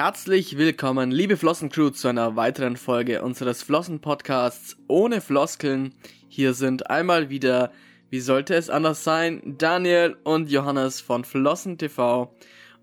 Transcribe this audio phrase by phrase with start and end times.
[0.00, 5.92] Herzlich willkommen, liebe Flossencrew, zu einer weiteren Folge unseres Flossen-Podcasts ohne Floskeln.
[6.28, 7.72] Hier sind einmal wieder,
[8.08, 12.32] wie sollte es anders sein, Daniel und Johannes von Flossen TV.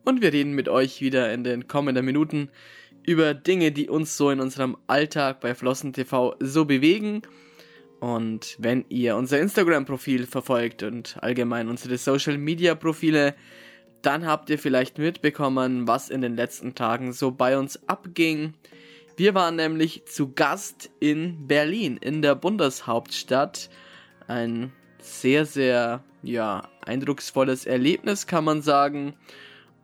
[0.03, 2.49] Und wir reden mit euch wieder in den kommenden Minuten
[3.05, 7.21] über Dinge, die uns so in unserem Alltag bei Flossen TV so bewegen.
[8.01, 13.35] Und wenn ihr unser Instagram-Profil verfolgt und allgemein unsere Social-Media-Profile,
[14.05, 18.53] dann habt ihr vielleicht mitbekommen, was in den letzten Tagen so bei uns abging.
[19.17, 23.69] Wir waren nämlich zu Gast in Berlin, in der Bundeshauptstadt.
[24.27, 29.15] Ein sehr, sehr, ja, eindrucksvolles Erlebnis, kann man sagen.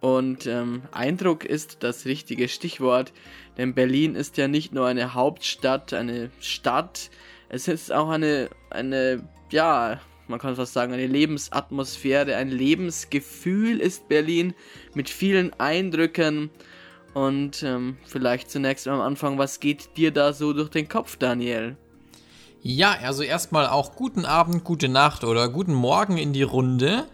[0.02, 3.14] Und ähm, Eindruck ist das richtige Stichwort,
[3.58, 7.12] denn Berlin ist ja nicht nur eine Hauptstadt, eine Stadt,
[7.54, 10.00] es ist auch eine, eine, ja,
[10.32, 14.56] man kann fast sagen, eine Lebensatmosphäre, ein Lebensgefühl ist Berlin
[14.96, 16.50] mit vielen Eindrücken.
[17.14, 21.76] Und ähm, vielleicht zunächst am Anfang, was geht dir da so durch den Kopf, Daniel?
[22.64, 27.06] Ja, also erstmal auch guten Abend, gute Nacht oder guten Morgen in die Runde.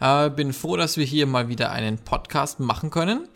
[0.00, 3.28] Äh, bin froh, dass wir hier mal wieder einen Podcast machen können.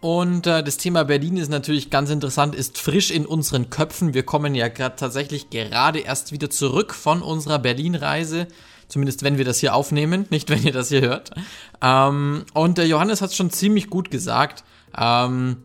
[0.00, 4.14] Und äh, das Thema Berlin ist natürlich ganz interessant, ist frisch in unseren Köpfen.
[4.14, 8.48] Wir kommen ja gerade tatsächlich gerade erst wieder zurück von unserer Berlin-Reise.
[8.92, 11.30] Zumindest wenn wir das hier aufnehmen, nicht wenn ihr das hier hört.
[11.80, 14.64] Ähm, und der Johannes hat es schon ziemlich gut gesagt.
[14.94, 15.64] Ähm,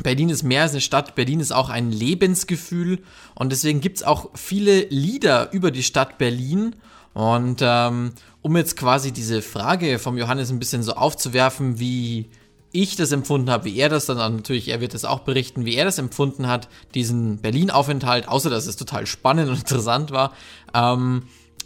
[0.00, 3.00] Berlin ist mehr als eine Stadt, Berlin ist auch ein Lebensgefühl
[3.34, 6.76] und deswegen gibt es auch viele Lieder über die Stadt Berlin.
[7.14, 12.30] Und ähm, um jetzt quasi diese Frage vom Johannes ein bisschen so aufzuwerfen, wie
[12.70, 15.74] ich das empfunden habe, wie er das dann natürlich, er wird das auch berichten, wie
[15.74, 20.32] er das empfunden hat, diesen Berlin-Aufenthalt, außer dass es total spannend und interessant war.
[20.72, 21.24] Ähm,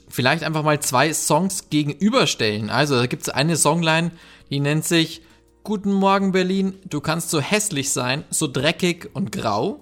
[0.09, 2.71] vielleicht einfach mal zwei Songs gegenüberstellen.
[2.71, 4.13] Also da gibt es eine Songline,
[4.51, 5.23] die nennt sich
[5.67, 9.81] Guten Morgen Berlin, du kannst so hässlich sein, so dreckig und grau.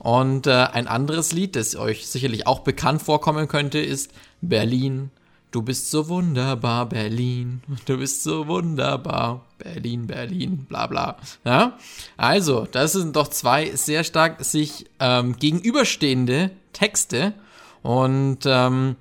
[0.00, 4.10] Und äh, ein anderes Lied, das euch sicherlich auch bekannt vorkommen könnte, ist
[4.40, 5.10] Berlin.
[5.52, 7.62] Du bist so wunderbar, Berlin.
[7.84, 11.16] Du bist so wunderbar, Berlin, Berlin, bla bla.
[11.44, 11.78] Ja?
[12.16, 17.34] Also, das sind doch zwei sehr stark sich ähm, gegenüberstehende Texte.
[17.82, 18.96] Und ähm,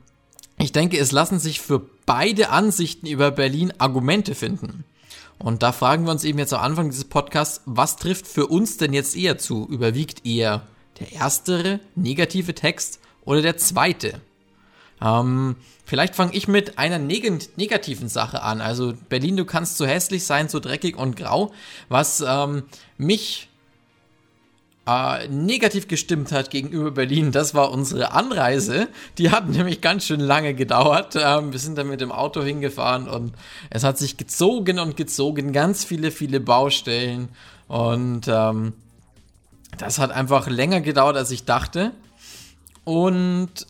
[0.60, 4.84] ich denke, es lassen sich für beide Ansichten über Berlin Argumente finden.
[5.38, 8.78] Und da fragen wir uns eben jetzt am Anfang dieses Podcasts, was trifft für uns
[8.78, 9.68] denn jetzt eher zu?
[9.70, 10.68] Überwiegt eher
[11.00, 14.20] der erstere negative Text oder der zweite?
[15.02, 15.56] Ähm,
[15.86, 18.60] vielleicht fange ich mit einer neg negativen Sache an.
[18.60, 21.54] Also Berlin, du kannst so hässlich sein, so dreckig und grau,
[21.88, 22.64] was ähm,
[22.98, 23.49] mich
[24.90, 28.88] äh, negativ gestimmt hat gegenüber Berlin, das war unsere Anreise.
[29.18, 31.16] Die hat nämlich ganz schön lange gedauert.
[31.16, 33.34] Ähm, wir sind dann mit dem Auto hingefahren und
[33.70, 37.30] es hat sich gezogen und gezogen, ganz viele, viele Baustellen
[37.68, 38.74] und ähm,
[39.78, 41.92] das hat einfach länger gedauert, als ich dachte.
[42.84, 43.68] Und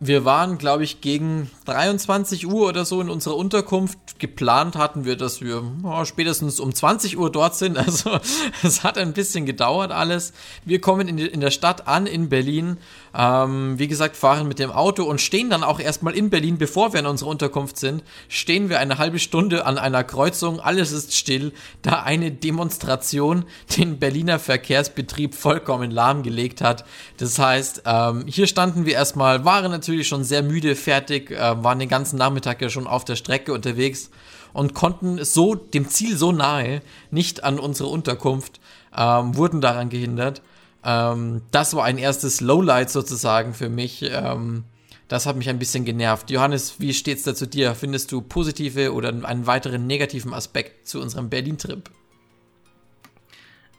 [0.00, 3.98] wir waren, glaube ich, gegen 23 Uhr oder so in unserer Unterkunft.
[4.18, 7.78] Geplant hatten wir, dass wir oh, spätestens um 20 Uhr dort sind.
[7.84, 8.18] Also
[8.62, 10.32] es hat ein bisschen gedauert alles.
[10.64, 12.78] Wir kommen in, in der Stadt an, in Berlin.
[13.16, 16.92] Ähm, wie gesagt, fahren mit dem Auto und stehen dann auch erstmal in Berlin, bevor
[16.92, 20.58] wir in unserer Unterkunft sind, stehen wir eine halbe Stunde an einer Kreuzung.
[20.58, 23.44] Alles ist still, da eine Demonstration
[23.76, 26.84] den Berliner Verkehrsbetrieb vollkommen lahmgelegt hat.
[27.18, 31.78] Das heißt, ähm, hier standen wir erstmal, waren natürlich schon sehr müde, fertig, äh, waren
[31.78, 34.10] den ganzen Nachmittag ja schon auf der Strecke unterwegs
[34.52, 38.60] und konnten so dem Ziel so nahe, nicht an unsere Unterkunft,
[38.96, 40.42] ähm, wurden daran gehindert.
[40.84, 44.02] Ähm, das war ein erstes Lowlight sozusagen für mich.
[44.02, 44.64] Ähm,
[45.08, 46.30] das hat mich ein bisschen genervt.
[46.30, 47.74] Johannes, wie steht's da zu dir?
[47.74, 51.90] Findest du positive oder einen weiteren negativen Aspekt zu unserem Berlin-Trip?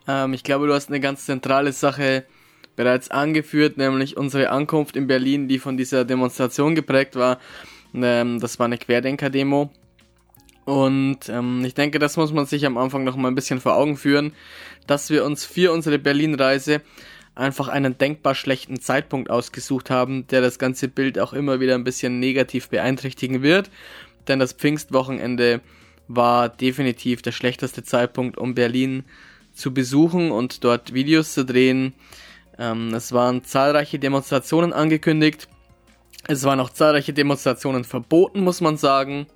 [0.07, 2.25] Ähm, ich glaube, du hast eine ganz zentrale Sache
[2.75, 7.39] bereits angeführt, nämlich unsere Ankunft in Berlin, die von dieser Demonstration geprägt war.
[7.94, 9.71] Ähm, das war eine Querdenker-Demo.
[10.65, 13.75] Und ähm, ich denke, das muss man sich am Anfang noch mal ein bisschen vor
[13.75, 14.33] Augen führen,
[14.88, 16.81] dass wir uns für unsere Berlin-Reise
[17.35, 21.83] einfach einen denkbar schlechten Zeitpunkt ausgesucht haben, der das ganze Bild auch immer wieder ein
[21.83, 23.69] bisschen negativ beeinträchtigen wird.
[24.27, 25.62] Denn das Pfingstwochenende
[26.07, 29.03] war definitiv der schlechteste Zeitpunkt, um Berlin
[29.53, 31.94] zu besuchen und dort Videos zu drehen.
[32.57, 35.47] Ähm, es waren zahlreiche Demonstrationen angekündigt.
[36.27, 39.27] Es waren auch zahlreiche Demonstrationen verboten, muss man sagen.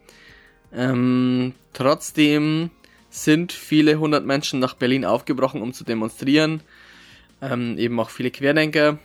[0.73, 2.71] Ähm, trotzdem
[3.09, 6.61] sind viele hundert Menschen nach Berlin aufgebrochen, um zu demonstrieren.
[7.41, 8.99] Ähm, eben auch viele Querdenker.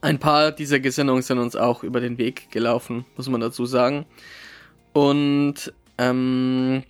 [0.00, 4.06] Ein paar dieser Gesinnungen sind uns auch über den Weg gelaufen, muss man dazu sagen.
[4.92, 6.82] Und ähm,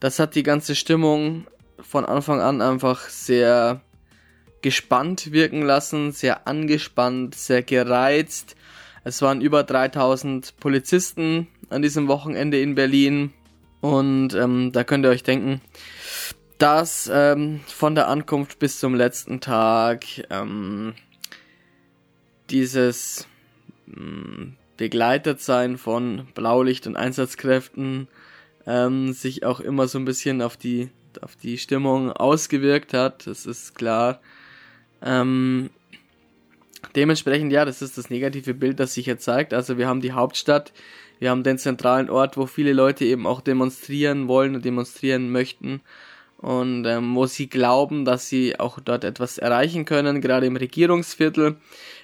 [0.00, 1.46] das hat die ganze Stimmung
[1.80, 3.80] von Anfang an einfach sehr
[4.62, 8.56] gespannt wirken lassen, sehr angespannt, sehr gereizt.
[9.04, 13.32] Es waren über 3000 Polizisten an diesem Wochenende in Berlin
[13.80, 15.60] und ähm, da könnt ihr euch denken,
[16.58, 20.94] dass ähm, von der Ankunft bis zum letzten Tag ähm,
[22.50, 23.26] dieses
[23.88, 28.08] ähm, begleitet sein von Blaulicht und Einsatzkräften
[28.66, 30.90] ähm, sich auch immer so ein bisschen auf die
[31.20, 33.26] auf die Stimmung ausgewirkt hat.
[33.26, 34.20] Das ist klar.
[35.02, 35.70] Ähm,
[36.94, 39.52] dementsprechend, ja, das ist das negative Bild, das sich hier zeigt.
[39.52, 40.72] Also wir haben die Hauptstadt,
[41.22, 45.80] wir haben den zentralen Ort, wo viele Leute eben auch demonstrieren wollen und demonstrieren möchten
[46.38, 51.58] und ähm, wo sie glauben, dass sie auch dort etwas erreichen können, gerade im Regierungsviertel.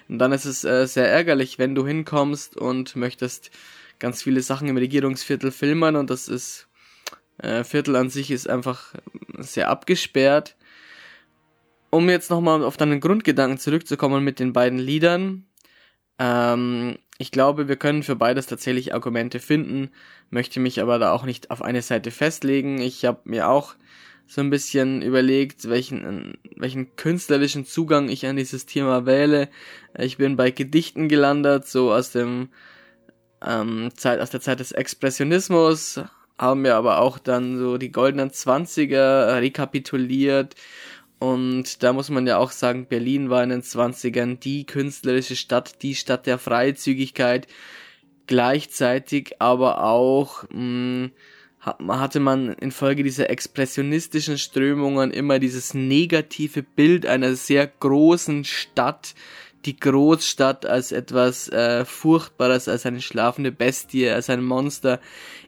[0.07, 3.51] Und dann ist es äh, sehr ärgerlich, wenn du hinkommst und möchtest
[3.99, 6.69] ganz viele Sachen im Regierungsviertel filmen und das ist
[7.39, 8.93] äh, Viertel an sich ist einfach
[9.37, 10.55] sehr abgesperrt.
[11.89, 15.45] Um jetzt nochmal auf deinen Grundgedanken zurückzukommen mit den beiden Liedern,
[16.19, 19.91] ähm, ich glaube, wir können für beides tatsächlich Argumente finden,
[20.29, 22.79] möchte mich aber da auch nicht auf eine Seite festlegen.
[22.79, 23.75] Ich habe mir auch
[24.25, 29.49] so ein bisschen überlegt, welchen, welchen künstlerischen Zugang ich an dieses Thema wähle.
[29.97, 32.47] Ich bin bei Gedichten gelandet, so aus dem
[33.45, 35.99] ähm, Zeit, aus der Zeit des Expressionismus,
[36.37, 40.55] haben wir aber auch dann so die goldenen Zwanziger rekapituliert
[41.19, 45.81] und da muss man ja auch sagen, Berlin war in den 20ern die künstlerische Stadt,
[45.81, 47.47] die Stadt der Freizügigkeit.
[48.25, 51.09] Gleichzeitig aber auch mh,
[51.59, 59.13] hm, hatte man infolge dieser expressionistischen Strömungen immer dieses negative Bild einer sehr großen Stadt,
[59.65, 65.01] die Großstadt als etwas äh, Furchtbares, als eine schlafende Bestie, als ein Monster,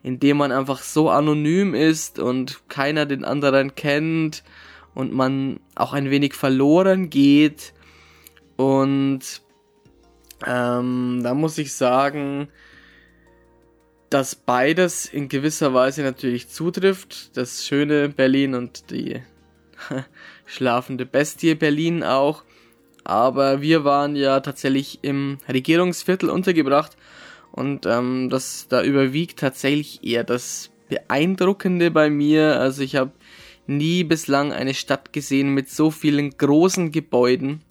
[0.04, 4.44] in dem man einfach so anonym ist und keiner den anderen kennt
[4.94, 7.74] und man auch ein wenig verloren geht.
[8.58, 9.42] Und
[10.46, 12.50] ähm, da muss ich sagen,
[14.10, 17.38] dass beides in gewisser Weise natürlich zutrifft.
[17.38, 19.22] Das schöne Berlin und die
[20.46, 22.44] schlafende Bestie Berlin auch.
[23.04, 26.98] Aber wir waren ja tatsächlich im Regierungsviertel untergebracht
[27.52, 32.60] und ähm, das da überwiegt tatsächlich eher das Beeindruckende bei mir.
[32.60, 33.12] Also ich habe
[33.68, 37.62] nie bislang eine Stadt gesehen mit so vielen großen Gebäuden.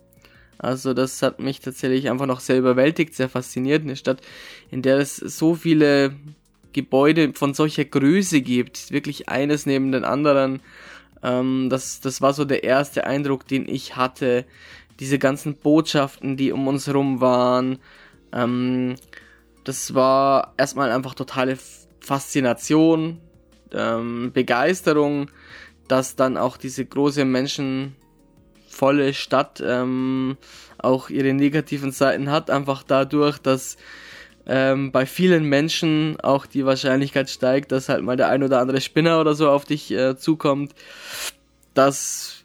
[0.58, 3.82] Also das hat mich tatsächlich einfach noch sehr überwältigt, sehr fasziniert.
[3.82, 4.20] Eine Stadt,
[4.70, 6.14] in der es so viele
[6.72, 10.60] Gebäude von solcher Größe gibt, wirklich eines neben den anderen.
[11.22, 14.44] Ähm, das, das war so der erste Eindruck, den ich hatte.
[15.00, 17.78] Diese ganzen Botschaften, die um uns herum waren.
[18.32, 18.96] Ähm,
[19.64, 21.58] das war erstmal einfach totale
[22.00, 23.18] Faszination,
[23.72, 25.30] ähm, Begeisterung
[25.90, 30.36] dass dann auch diese große menschenvolle Stadt ähm,
[30.78, 33.76] auch ihre negativen Seiten hat, einfach dadurch, dass
[34.46, 38.80] ähm, bei vielen Menschen auch die Wahrscheinlichkeit steigt, dass halt mal der ein oder andere
[38.80, 40.74] Spinner oder so auf dich äh, zukommt.
[41.74, 42.44] Das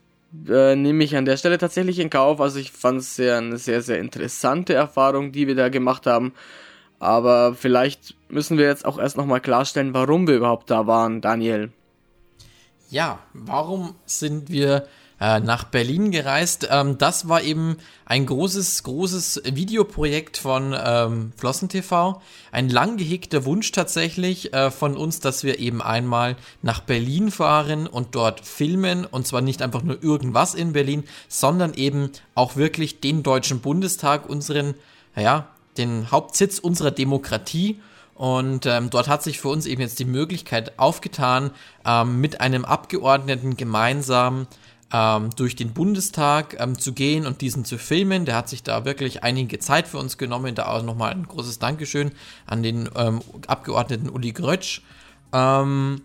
[0.50, 2.42] äh, nehme ich an der Stelle tatsächlich in Kauf.
[2.42, 6.34] Also ich fand es sehr, eine sehr, sehr interessante Erfahrung, die wir da gemacht haben.
[7.00, 11.72] Aber vielleicht müssen wir jetzt auch erst nochmal klarstellen, warum wir überhaupt da waren, Daniel.
[12.96, 14.88] Ja, warum sind wir
[15.20, 16.70] äh, nach Berlin gereist?
[16.72, 17.76] Ähm, das war eben
[18.06, 21.68] ein großes, großes Videoprojekt von ähm, Flossen.
[22.54, 27.86] Ein lang gehegter Wunsch tatsächlich äh, von uns, dass wir eben einmal nach Berlin fahren
[27.86, 29.04] und dort filmen.
[29.04, 34.30] Und zwar nicht einfach nur irgendwas in Berlin, sondern eben auch wirklich den Deutschen Bundestag,
[34.30, 34.74] unseren,
[35.18, 37.82] ja, den Hauptsitz unserer Demokratie.
[38.16, 41.52] Und ähm, dort hat sich für uns eben jetzt die Möglichkeit aufgetan,
[41.86, 44.48] ähm, mit einem Abgeordneten gemeinsam
[44.94, 48.24] ähm, durch den Bundestag ähm, zu gehen und diesen zu filmen.
[48.24, 50.56] Der hat sich da wirklich einige Zeit für uns genommen.
[50.56, 52.14] Da auch nochmal ein großes Dankeschön
[52.48, 54.82] an den ähm, Abgeordneten Uli Grötsch.
[55.34, 56.02] Ähm,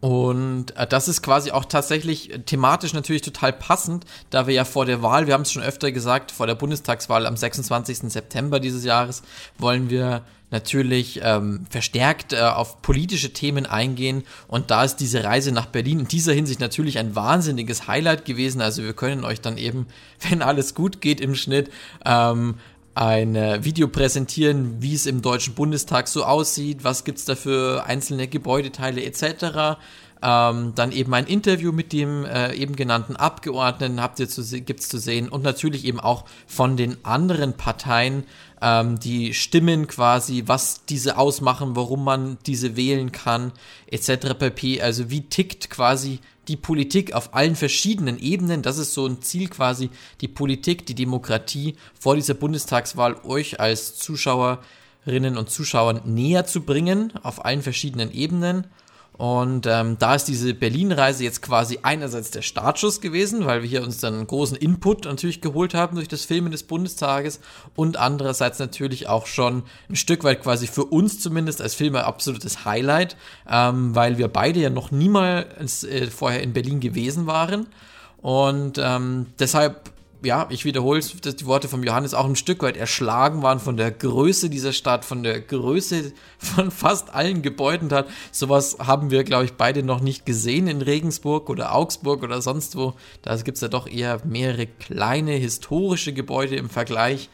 [0.00, 4.86] und äh, das ist quasi auch tatsächlich thematisch natürlich total passend, da wir ja vor
[4.86, 8.10] der Wahl, wir haben es schon öfter gesagt, vor der Bundestagswahl am 26.
[8.10, 9.22] September dieses Jahres
[9.58, 14.22] wollen wir natürlich ähm, verstärkt äh, auf politische Themen eingehen.
[14.46, 18.60] Und da ist diese Reise nach Berlin in dieser Hinsicht natürlich ein wahnsinniges Highlight gewesen.
[18.60, 19.86] Also wir können euch dann eben,
[20.28, 21.70] wenn alles gut geht im Schnitt,
[22.04, 22.56] ähm,
[22.94, 28.28] ein Video präsentieren, wie es im Deutschen Bundestag so aussieht, was gibt's da für einzelne
[28.28, 29.78] Gebäudeteile etc.
[30.24, 34.88] Ähm, dann eben ein Interview mit dem äh, eben genannten Abgeordneten habt ihr zu gibt's
[34.88, 38.22] zu sehen und natürlich eben auch von den anderen Parteien
[38.62, 43.52] ähm, die Stimmen quasi, was diese ausmachen, warum man diese wählen kann,
[43.88, 44.34] etc.
[44.38, 44.80] pp.
[44.80, 48.62] Also wie tickt quasi die Politik auf allen verschiedenen Ebenen.
[48.62, 49.90] Das ist so ein Ziel quasi,
[50.20, 57.12] die Politik, die Demokratie vor dieser Bundestagswahl euch als Zuschauerinnen und Zuschauern näher zu bringen,
[57.22, 58.66] auf allen verschiedenen Ebenen.
[59.22, 63.84] Und ähm, da ist diese Berlin-Reise jetzt quasi einerseits der Startschuss gewesen, weil wir hier
[63.84, 67.38] uns dann einen großen Input natürlich geholt haben durch das Filmen des Bundestages
[67.76, 72.64] und andererseits natürlich auch schon ein Stück weit quasi für uns zumindest als Filmer absolutes
[72.64, 73.16] Highlight,
[73.48, 77.68] ähm, weil wir beide ja noch niemals äh, vorher in Berlin gewesen waren.
[78.22, 82.62] Und ähm, deshalb ja, ich wiederhole es, dass die Worte von Johannes auch ein Stück
[82.62, 87.88] weit erschlagen waren von der Größe dieser Stadt, von der Größe von fast allen Gebäuden
[87.88, 88.08] dort.
[88.30, 92.76] Sowas haben wir, glaube ich, beide noch nicht gesehen in Regensburg oder Augsburg oder sonst
[92.76, 92.94] wo.
[93.22, 97.28] Da gibt es ja doch eher mehrere kleine historische Gebäude im Vergleich.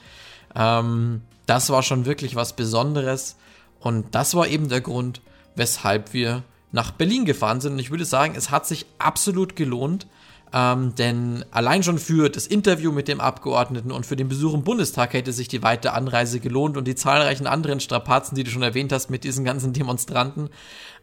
[0.54, 3.36] Ähm, das war schon wirklich was Besonderes.
[3.80, 5.20] Und das war eben der Grund,
[5.54, 6.42] weshalb wir
[6.72, 7.74] nach Berlin gefahren sind.
[7.74, 10.06] Und ich würde sagen, es hat sich absolut gelohnt.
[10.52, 14.64] Ähm, denn allein schon für das Interview mit dem Abgeordneten und für den Besuch im
[14.64, 18.62] Bundestag hätte sich die weite Anreise gelohnt und die zahlreichen anderen Strapazen, die du schon
[18.62, 20.48] erwähnt hast mit diesen ganzen Demonstranten.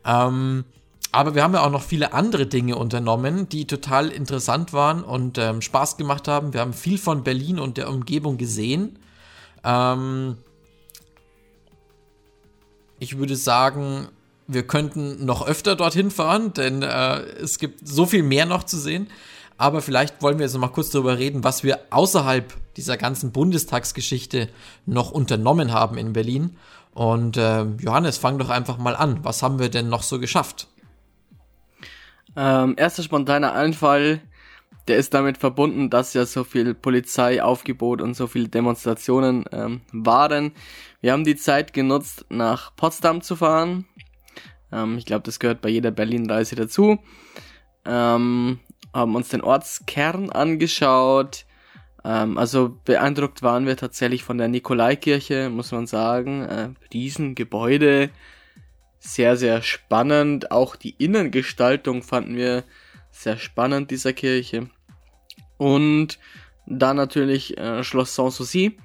[0.04, 0.66] Ähm,
[1.12, 5.38] aber wir haben ja auch noch viele andere Dinge unternommen, die total interessant waren und
[5.38, 6.54] ähm, Spaß gemacht haben.
[6.54, 9.00] Wir haben viel von Berlin und der Umgebung gesehen.
[9.64, 10.38] Ähm,
[13.00, 14.08] ich würde sagen,
[14.48, 18.78] wir könnten noch öfter dorthin fahren, denn äh, es gibt so viel mehr noch zu
[18.78, 19.08] sehen.
[19.58, 23.32] Aber vielleicht wollen wir jetzt noch mal kurz darüber reden, was wir außerhalb dieser ganzen
[23.32, 24.50] Bundestagsgeschichte
[24.86, 26.58] noch unternommen haben in Berlin.
[26.94, 29.20] Und äh, Johannes, fang doch einfach mal an.
[29.24, 30.68] Was haben wir denn noch so geschafft?
[32.36, 34.22] Ähm, erster spontaner Einfall,
[34.88, 40.52] der ist damit verbunden, dass ja so viel Polizeiaufgebot und so viele Demonstrationen ähm, waren.
[41.02, 43.86] Wir haben die Zeit genutzt, nach Potsdam zu fahren.
[44.72, 47.00] Ähm, ich glaube, das gehört bei jeder Berlin-Reise dazu.
[47.86, 48.60] Ähm,
[48.96, 51.46] haben uns den Ortskern angeschaut.
[52.04, 56.44] Ähm, also beeindruckt waren wir tatsächlich von der Nikolaikirche, muss man sagen.
[56.44, 58.10] Äh, Riesengebäude,
[59.00, 60.52] sehr, sehr spannend.
[60.52, 62.64] Auch die Innengestaltung fanden wir
[63.12, 64.70] sehr spannend dieser Kirche.
[65.58, 66.18] Und
[66.66, 68.78] dann natürlich äh, Schloss Sanssouci.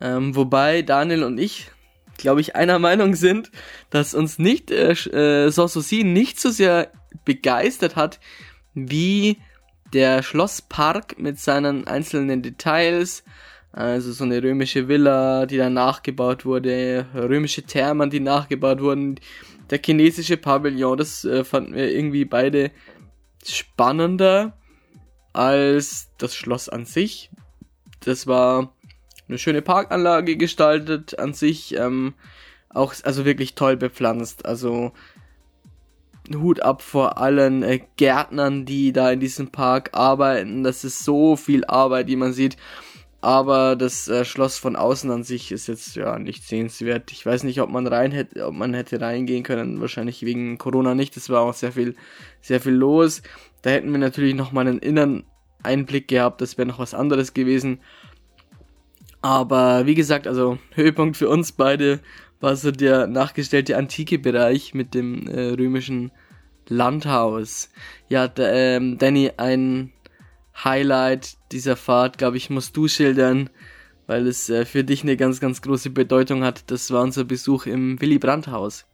[0.00, 1.70] Ähm, wobei Daniel und ich,
[2.18, 3.50] glaube ich, einer Meinung sind,
[3.88, 6.92] dass uns nicht äh, äh, Sanssouci nicht so sehr
[7.24, 8.20] begeistert hat,
[8.74, 9.38] wie
[9.92, 13.24] der Schlosspark mit seinen einzelnen Details,
[13.72, 19.18] also so eine römische Villa, die dann nachgebaut wurde, römische Thermen, die nachgebaut wurden,
[19.70, 22.70] der chinesische Pavillon, das äh, fanden wir irgendwie beide
[23.44, 24.56] spannender
[25.32, 27.30] als das Schloss an sich.
[28.00, 28.74] Das war
[29.28, 32.14] eine schöne Parkanlage gestaltet an sich, ähm,
[32.68, 34.44] auch also wirklich toll bepflanzt.
[34.44, 34.92] Also
[36.34, 40.62] Hut ab vor allen äh, Gärtnern, die da in diesem Park arbeiten.
[40.62, 42.56] Das ist so viel Arbeit, die man sieht.
[43.20, 47.12] Aber das äh, Schloss von außen an sich ist jetzt ja nicht sehenswert.
[47.12, 49.80] Ich weiß nicht, ob man rein hätte, ob man hätte reingehen können.
[49.80, 51.16] Wahrscheinlich wegen Corona nicht.
[51.16, 51.94] Es war auch sehr viel,
[52.40, 53.22] sehr viel los.
[53.62, 55.24] Da hätten wir natürlich noch mal einen inneren
[55.62, 56.40] Einblick gehabt.
[56.40, 57.78] Das wäre noch was anderes gewesen.
[59.22, 62.00] Aber wie gesagt, also Höhepunkt für uns beide
[62.40, 66.10] war so der nachgestellte antike Bereich mit dem äh, römischen
[66.68, 67.70] Landhaus.
[68.08, 69.92] Ja, ähm, Danny, ein
[70.64, 73.48] Highlight dieser Fahrt, glaube ich, musst du schildern,
[74.06, 76.70] weil es äh, für dich eine ganz, ganz große Bedeutung hat.
[76.70, 78.86] Das war unser Besuch im Willy Brandt Haus.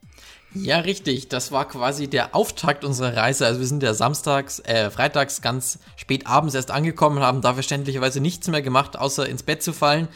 [0.55, 1.27] Ja, richtig.
[1.27, 3.45] Das war quasi der Auftakt unserer Reise.
[3.45, 8.19] Also wir sind ja samstags, äh, freitags ganz spät abends erst angekommen, haben da verständlicherweise
[8.19, 10.07] nichts mehr gemacht, außer ins Bett zu fallen.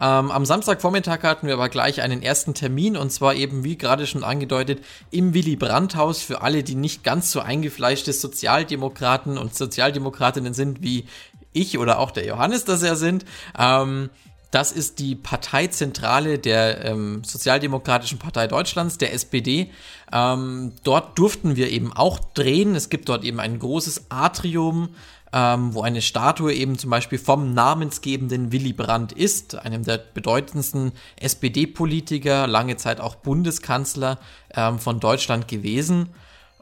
[0.00, 4.06] Ähm, am Samstagvormittag hatten wir aber gleich einen ersten Termin und zwar eben, wie gerade
[4.06, 9.56] schon angedeutet, im Willy Brandt Haus für alle, die nicht ganz so eingefleischte Sozialdemokraten und
[9.56, 11.06] Sozialdemokratinnen sind wie
[11.52, 13.24] ich oder auch der Johannes das ja sind.
[13.58, 14.08] Ähm,
[14.50, 19.70] das ist die Parteizentrale der ähm, Sozialdemokratischen Partei Deutschlands, der SPD.
[20.12, 22.74] Ähm, dort durften wir eben auch drehen.
[22.74, 24.88] Es gibt dort eben ein großes Atrium,
[25.32, 30.92] ähm, wo eine Statue eben zum Beispiel vom namensgebenden Willy Brandt ist, einem der bedeutendsten
[31.16, 34.18] SPD-Politiker, lange Zeit auch Bundeskanzler
[34.52, 36.08] ähm, von Deutschland gewesen.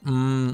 [0.02, 0.50] Mm.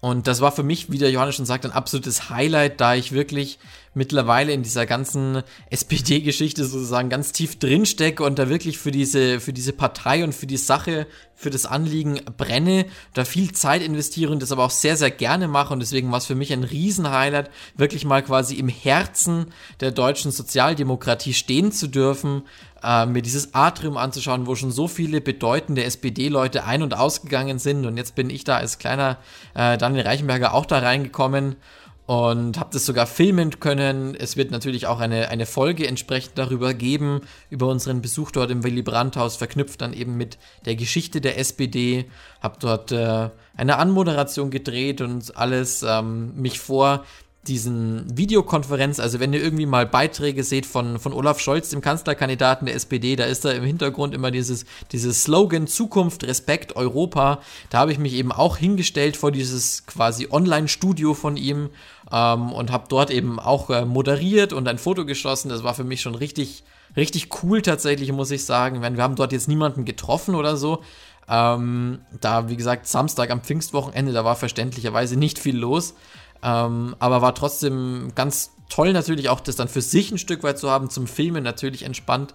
[0.00, 3.10] Und das war für mich, wie der Johannes schon sagt, ein absolutes Highlight, da ich
[3.10, 3.58] wirklich
[3.96, 9.54] mittlerweile in dieser ganzen SPD-Geschichte sozusagen ganz tief drinstecke und da wirklich für diese, für
[9.54, 12.84] diese Partei und für die Sache, für das Anliegen brenne,
[13.14, 15.72] da viel Zeit investiere und das aber auch sehr, sehr gerne mache.
[15.72, 19.46] Und deswegen war es für mich ein Riesenhighlight, wirklich mal quasi im Herzen
[19.80, 22.42] der deutschen Sozialdemokratie stehen zu dürfen,
[22.82, 27.86] äh, mir dieses Atrium anzuschauen, wo schon so viele bedeutende SPD-Leute ein- und ausgegangen sind.
[27.86, 29.16] Und jetzt bin ich da als kleiner
[29.54, 31.56] äh, Daniel Reichenberger auch da reingekommen
[32.06, 34.14] und habe das sogar filmen können.
[34.14, 38.62] Es wird natürlich auch eine, eine Folge entsprechend darüber geben, über unseren Besuch dort im
[38.62, 42.06] Willy Brandt-Haus, verknüpft dann eben mit der Geschichte der SPD.
[42.40, 47.04] Habe dort äh, eine Anmoderation gedreht und alles ähm, mich vor
[47.48, 52.66] diesen Videokonferenz, also wenn ihr irgendwie mal Beiträge seht von, von Olaf Scholz, dem Kanzlerkandidaten
[52.66, 57.40] der SPD, da ist da im Hintergrund immer dieses, dieses Slogan Zukunft, Respekt, Europa.
[57.70, 61.70] Da habe ich mich eben auch hingestellt vor dieses quasi Online-Studio von ihm
[62.12, 65.48] ähm, und habe dort eben auch äh, moderiert und ein Foto geschossen.
[65.48, 66.64] Das war für mich schon richtig,
[66.96, 68.82] richtig cool tatsächlich, muss ich sagen.
[68.82, 70.82] wir haben dort jetzt niemanden getroffen oder so.
[71.28, 75.94] Ähm, da, wie gesagt, Samstag am Pfingstwochenende, da war verständlicherweise nicht viel los.
[76.42, 80.58] Ähm, aber war trotzdem ganz toll natürlich auch das dann für sich ein Stück weit
[80.58, 82.34] zu haben, zum Filmen natürlich entspannt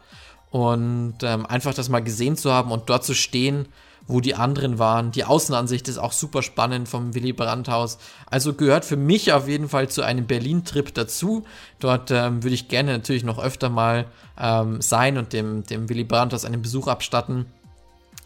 [0.49, 3.67] und ähm, einfach das mal gesehen zu haben und dort zu stehen,
[4.07, 5.11] wo die anderen waren.
[5.11, 7.97] Die Außenansicht ist auch super spannend vom Willy Brandt-Haus.
[8.25, 11.45] Also gehört für mich auf jeden Fall zu einem Berlin-Trip dazu.
[11.79, 14.05] Dort ähm, würde ich gerne natürlich noch öfter mal
[14.39, 17.45] ähm, sein und dem, dem Willy Brandt-Haus einen Besuch abstatten.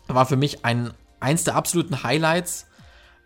[0.07, 2.67] War für mich ein, eins der absoluten Highlights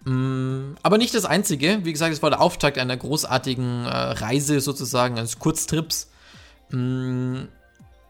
[0.06, 1.80] Mm, aber nicht das einzige.
[1.84, 6.10] Wie gesagt, es war der Auftakt einer großartigen äh, Reise sozusagen, eines Kurztrips.
[6.72, 7.44] Mm,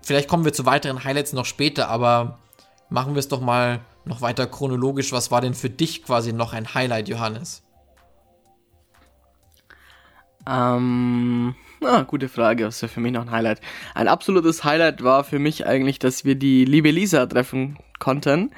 [0.01, 2.39] vielleicht kommen wir zu weiteren Highlights noch später, aber
[2.89, 5.11] machen wir es doch mal noch weiter chronologisch.
[5.11, 7.63] Was war denn für dich quasi noch ein Highlight, Johannes?
[10.47, 12.67] Ähm, ah, gute Frage.
[12.67, 13.61] Was wäre für mich noch ein Highlight?
[13.93, 18.51] Ein absolutes Highlight war für mich eigentlich, dass wir die liebe Lisa treffen konnten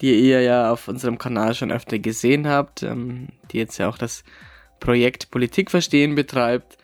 [0.00, 3.98] die ihr ja auf unserem Kanal schon öfter gesehen habt, ähm, die jetzt ja auch
[3.98, 4.24] das
[4.80, 6.76] Projekt Politik verstehen betreibt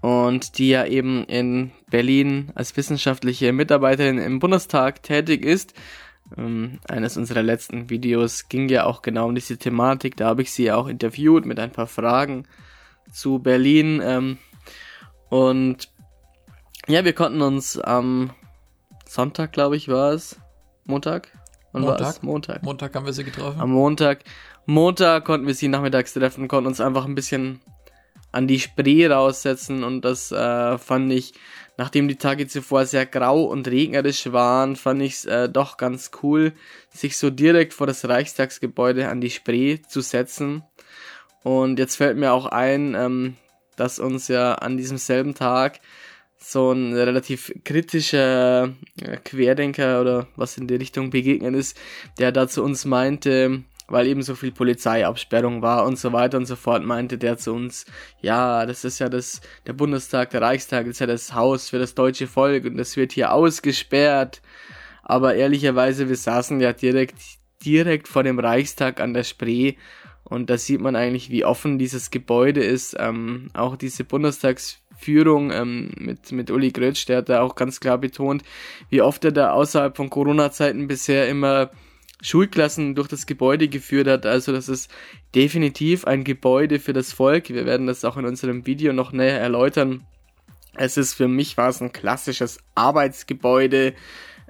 [0.00, 5.74] und die ja eben in Berlin als wissenschaftliche Mitarbeiterin im Bundestag tätig ist.
[6.36, 10.16] Ähm, eines unserer letzten Videos ging ja auch genau um diese Thematik.
[10.16, 12.46] Da habe ich sie ja auch interviewt mit ein paar Fragen
[13.12, 14.00] zu Berlin.
[14.02, 14.38] Ähm,
[15.28, 15.88] und
[16.88, 18.30] ja, wir konnten uns am
[19.06, 20.40] Sonntag, glaube ich, war es.
[20.84, 21.32] Montag?
[21.72, 22.22] Wann Montag?
[22.22, 22.62] Montag.
[22.62, 23.60] Montag haben wir sie getroffen.
[23.60, 24.24] Am Montag.
[24.66, 27.60] Montag konnten wir sie nachmittags treffen, konnten uns einfach ein bisschen
[28.36, 31.32] an die Spree raussetzen und das äh, fand ich,
[31.78, 36.10] nachdem die Tage zuvor sehr grau und regnerisch waren, fand ich es äh, doch ganz
[36.22, 36.52] cool,
[36.90, 40.62] sich so direkt vor das Reichstagsgebäude an die Spree zu setzen.
[41.44, 43.36] Und jetzt fällt mir auch ein, ähm,
[43.76, 45.80] dass uns ja an diesem selben Tag
[46.38, 51.78] so ein relativ kritischer äh, Querdenker oder was in die Richtung begegnet ist,
[52.18, 56.46] der da zu uns meinte, weil eben so viel Polizeiabsperrung war und so weiter und
[56.46, 57.86] so fort, meinte der zu uns,
[58.20, 61.94] ja, das ist ja das, der Bundestag, der Reichstag, ist ja das Haus für das
[61.94, 64.42] deutsche Volk und das wird hier ausgesperrt.
[65.02, 67.16] Aber ehrlicherweise, wir saßen ja direkt,
[67.64, 69.74] direkt vor dem Reichstag an der Spree
[70.24, 72.96] und da sieht man eigentlich, wie offen dieses Gebäude ist.
[72.98, 77.80] Ähm, auch diese Bundestags Führung ähm, mit, mit Uli Grötsch, der hat da auch ganz
[77.80, 78.42] klar betont,
[78.88, 81.70] wie oft er da außerhalb von Corona-Zeiten bisher immer
[82.22, 84.26] Schulklassen durch das Gebäude geführt hat.
[84.26, 84.90] Also das ist
[85.34, 87.50] definitiv ein Gebäude für das Volk.
[87.50, 90.06] Wir werden das auch in unserem Video noch näher erläutern.
[90.74, 93.94] Es ist für mich war es ein klassisches Arbeitsgebäude.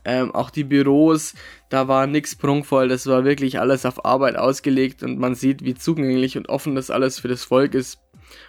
[0.05, 1.35] Ähm, auch die Büros,
[1.69, 5.75] da war nichts prunkvoll, das war wirklich alles auf Arbeit ausgelegt und man sieht, wie
[5.75, 7.99] zugänglich und offen das alles für das Volk ist.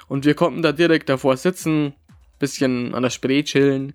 [0.07, 1.95] Und wir konnten da direkt davor sitzen,
[2.37, 3.93] bisschen an der Spree chillen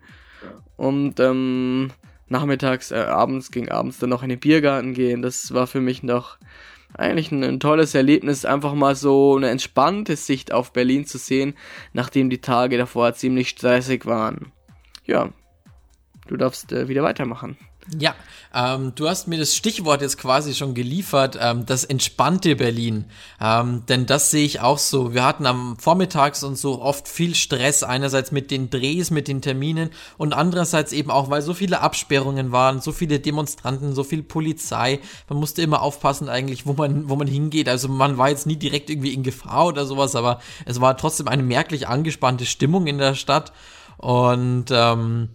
[0.76, 1.92] und ähm,
[2.32, 5.22] nachmittags, äh, abends ging abends dann noch in den Biergarten gehen.
[5.22, 6.38] Das war für mich noch
[6.94, 11.54] eigentlich ein, ein, tolles Erlebnis, einfach mal so eine entspannte Sicht auf Berlin zu sehen,
[11.92, 14.52] nachdem die Tage davor ziemlich stressig waren.
[15.06, 15.30] Ja,
[16.26, 17.56] du darfst äh, wieder weitermachen.
[17.98, 18.14] Ja,
[18.54, 23.06] ähm, du hast mir das Stichwort jetzt quasi schon geliefert, ähm, das entspannte Berlin.
[23.40, 25.14] Ähm, denn das sehe ich auch so.
[25.14, 29.42] Wir hatten am Vormittags und so oft viel Stress, einerseits mit den Drehs, mit den
[29.42, 34.22] Terminen und andererseits eben auch, weil so viele Absperrungen waren, so viele Demonstranten, so viel
[34.22, 35.00] Polizei.
[35.28, 37.68] Man musste immer aufpassen eigentlich, wo man, wo man hingeht.
[37.68, 41.26] Also man war jetzt nie direkt irgendwie in Gefahr oder sowas, aber es war trotzdem
[41.26, 43.52] eine merklich angespannte Stimmung in der Stadt.
[43.98, 45.30] Und ähm,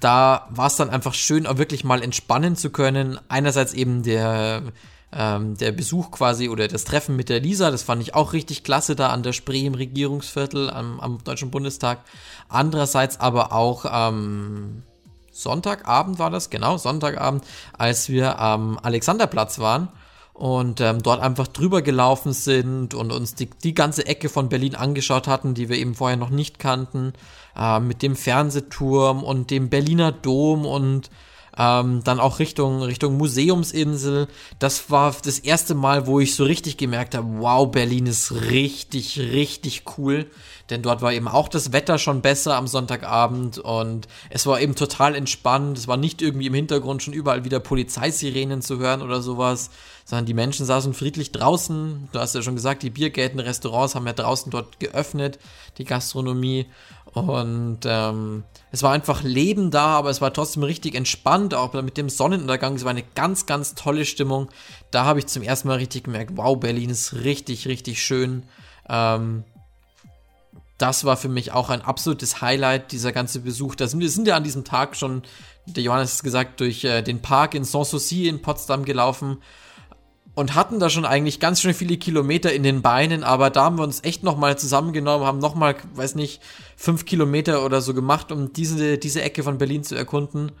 [0.00, 3.18] da war es dann einfach schön, auch wirklich mal entspannen zu können.
[3.28, 4.62] Einerseits eben der,
[5.12, 8.62] ähm, der Besuch quasi oder das Treffen mit der Lisa, das fand ich auch richtig
[8.64, 12.00] klasse da an der Spree im Regierungsviertel am, am Deutschen Bundestag.
[12.48, 14.82] Andererseits aber auch ähm,
[15.32, 17.44] Sonntagabend war das, genau, Sonntagabend,
[17.76, 19.88] als wir am Alexanderplatz waren
[20.32, 24.74] und ähm, dort einfach drüber gelaufen sind und uns die, die ganze Ecke von Berlin
[24.74, 27.14] angeschaut hatten, die wir eben vorher noch nicht kannten,
[27.56, 31.10] äh, mit dem Fernsehturm und dem Berliner Dom und
[31.58, 34.28] ähm, dann auch Richtung, Richtung Museumsinsel.
[34.58, 39.18] Das war das erste Mal, wo ich so richtig gemerkt habe, wow, Berlin ist richtig,
[39.18, 40.30] richtig cool.
[40.70, 44.74] Denn dort war eben auch das Wetter schon besser am Sonntagabend und es war eben
[44.74, 45.78] total entspannt.
[45.78, 49.70] Es war nicht irgendwie im Hintergrund schon überall wieder Polizeisirenen zu hören oder sowas
[50.06, 52.08] sondern die Menschen saßen friedlich draußen.
[52.12, 55.40] Du hast ja schon gesagt, die Biergärten, Restaurants haben ja draußen dort geöffnet,
[55.78, 56.66] die Gastronomie.
[57.12, 61.96] Und ähm, es war einfach Leben da, aber es war trotzdem richtig entspannt, auch mit
[61.96, 62.76] dem Sonnenuntergang.
[62.76, 64.48] Es war eine ganz, ganz tolle Stimmung.
[64.92, 68.44] Da habe ich zum ersten Mal richtig gemerkt, wow, Berlin ist richtig, richtig schön.
[68.88, 69.42] Ähm,
[70.78, 73.74] das war für mich auch ein absolutes Highlight, dieser ganze Besuch.
[73.74, 75.22] Da wir sind ja an diesem Tag schon,
[75.64, 79.38] der Johannes hat gesagt, durch äh, den Park in Sanssouci in Potsdam gelaufen
[80.36, 83.78] und hatten da schon eigentlich ganz schön viele Kilometer in den Beinen, aber da haben
[83.78, 86.42] wir uns echt nochmal zusammengenommen, haben nochmal, weiß nicht,
[86.76, 90.52] fünf Kilometer oder so gemacht, um diese, diese Ecke von Berlin zu erkunden.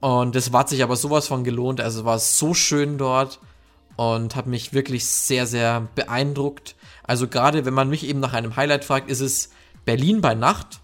[0.00, 3.40] Und das war sich aber sowas von gelohnt, also war so schön dort
[3.96, 6.76] und hat mich wirklich sehr, sehr beeindruckt.
[7.04, 9.50] Also gerade wenn man mich eben nach einem Highlight fragt, ist es
[9.84, 10.82] Berlin bei Nacht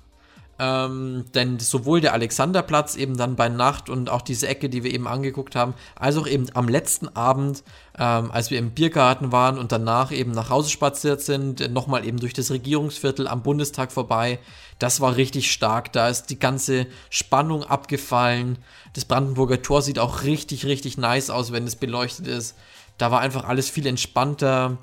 [0.60, 4.92] ähm, denn sowohl der Alexanderplatz eben dann bei Nacht und auch diese Ecke, die wir
[4.92, 7.62] eben angeguckt haben, als auch eben am letzten Abend,
[7.96, 12.18] ähm, als wir im Biergarten waren und danach eben nach Hause spaziert sind, nochmal eben
[12.18, 14.40] durch das Regierungsviertel am Bundestag vorbei.
[14.80, 15.92] Das war richtig stark.
[15.92, 18.58] Da ist die ganze Spannung abgefallen.
[18.94, 22.56] Das Brandenburger Tor sieht auch richtig, richtig nice aus, wenn es beleuchtet ist.
[22.96, 24.78] Da war einfach alles viel entspannter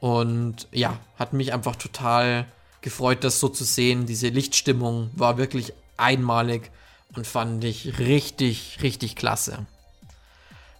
[0.00, 2.46] und ja, hat mich einfach total
[2.80, 4.06] gefreut, das so zu sehen.
[4.06, 6.70] Diese Lichtstimmung war wirklich einmalig
[7.14, 9.66] und fand ich richtig, richtig klasse.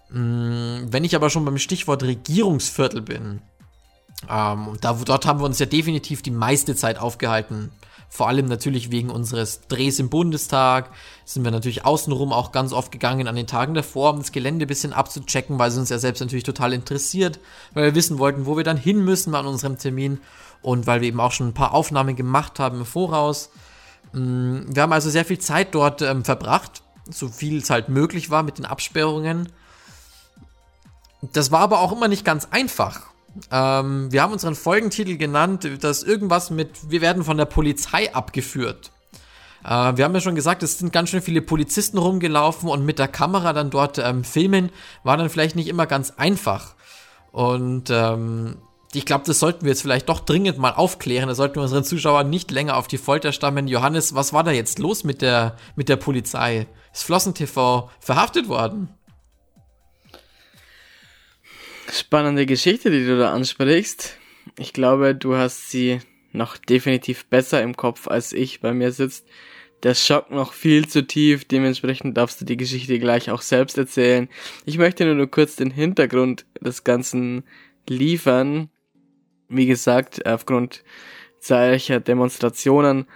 [0.08, 3.42] Mm, wenn ich aber schon beim Stichwort Regierungsviertel bin,
[4.28, 7.70] ähm, da, dort haben wir uns ja definitiv die meiste Zeit aufgehalten.
[8.12, 10.90] Vor allem natürlich wegen unseres Drehs im Bundestag
[11.24, 14.66] sind wir natürlich außenrum auch ganz oft gegangen an den Tagen davor, um das Gelände
[14.66, 17.38] ein bisschen abzuchecken, weil es uns ja selbst natürlich total interessiert,
[17.72, 20.18] weil wir wissen wollten, wo wir dann hin müssen an unserem Termin
[20.60, 23.50] und weil wir eben auch schon ein paar Aufnahmen gemacht haben im Voraus.
[24.12, 28.28] Mm, wir haben also sehr viel Zeit dort ähm, verbracht, so viel es halt möglich
[28.28, 29.50] war mit den Absperrungen.
[31.32, 33.02] Das war aber auch immer nicht ganz einfach.
[33.50, 38.90] Ähm, wir haben unseren Folgentitel genannt, das irgendwas mit, wir werden von der Polizei abgeführt.
[39.64, 42.98] Äh, wir haben ja schon gesagt, es sind ganz schön viele Polizisten rumgelaufen und mit
[42.98, 44.70] der Kamera dann dort ähm, filmen
[45.04, 46.74] war dann vielleicht nicht immer ganz einfach.
[47.32, 48.56] Und ähm,
[48.92, 51.28] ich glaube, das sollten wir jetzt vielleicht doch dringend mal aufklären.
[51.28, 53.68] Da sollten wir unseren Zuschauern nicht länger auf die Folter stammen.
[53.68, 56.66] Johannes, was war da jetzt los mit der, mit der Polizei?
[56.92, 58.88] Ist Flossen TV verhaftet worden?
[61.92, 64.16] Spannende Geschichte, die du da ansprichst.
[64.58, 66.00] Ich glaube, du hast sie
[66.32, 68.60] noch definitiv besser im Kopf als ich.
[68.60, 69.26] Bei mir sitzt
[69.82, 71.44] der Schock noch viel zu tief.
[71.44, 74.28] Dementsprechend darfst du die Geschichte gleich auch selbst erzählen.
[74.64, 77.42] Ich möchte nur, nur kurz den Hintergrund des Ganzen
[77.88, 78.68] liefern.
[79.48, 80.84] Wie gesagt, aufgrund
[81.40, 83.06] zahlreicher Demonstrationen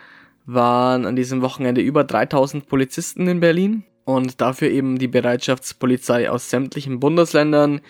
[0.46, 6.50] waren an diesem Wochenende über 3000 Polizisten in Berlin und dafür eben die Bereitschaftspolizei aus
[6.50, 7.80] sämtlichen Bundesländern.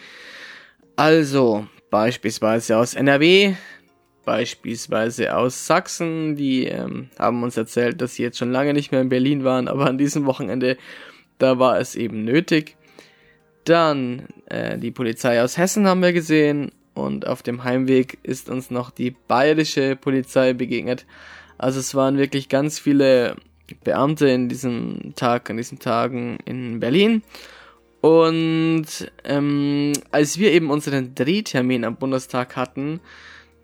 [0.96, 3.54] Also beispielsweise aus NRW,
[4.24, 9.00] beispielsweise aus Sachsen, die ähm, haben uns erzählt, dass sie jetzt schon lange nicht mehr
[9.00, 10.76] in Berlin waren, aber an diesem Wochenende,
[11.38, 12.76] da war es eben nötig.
[13.64, 18.70] Dann äh, die Polizei aus Hessen haben wir gesehen und auf dem Heimweg ist uns
[18.70, 21.06] noch die bayerische Polizei begegnet.
[21.58, 23.36] Also es waren wirklich ganz viele
[23.82, 27.22] Beamte in diesem Tag, an diesen Tagen in Berlin.
[28.04, 33.00] Und ähm, als wir eben unseren Drehtermin am Bundestag hatten,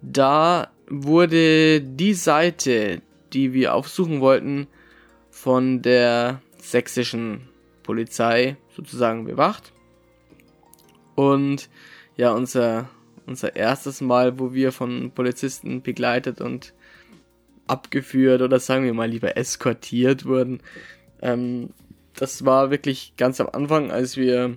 [0.01, 3.03] da wurde die Seite,
[3.35, 4.67] die wir aufsuchen wollten,
[5.31, 7.51] von der sächsischen
[7.83, 9.75] Polizei sozusagen bewacht.
[11.17, 11.69] Und
[12.17, 12.89] ja, unser
[13.27, 16.73] unser erstes Mal, wo wir von Polizisten begleitet und
[17.67, 20.63] abgeführt oder sagen wir mal lieber eskortiert wurden.
[21.21, 21.75] Ähm,
[22.15, 24.57] das war wirklich ganz am Anfang, als wir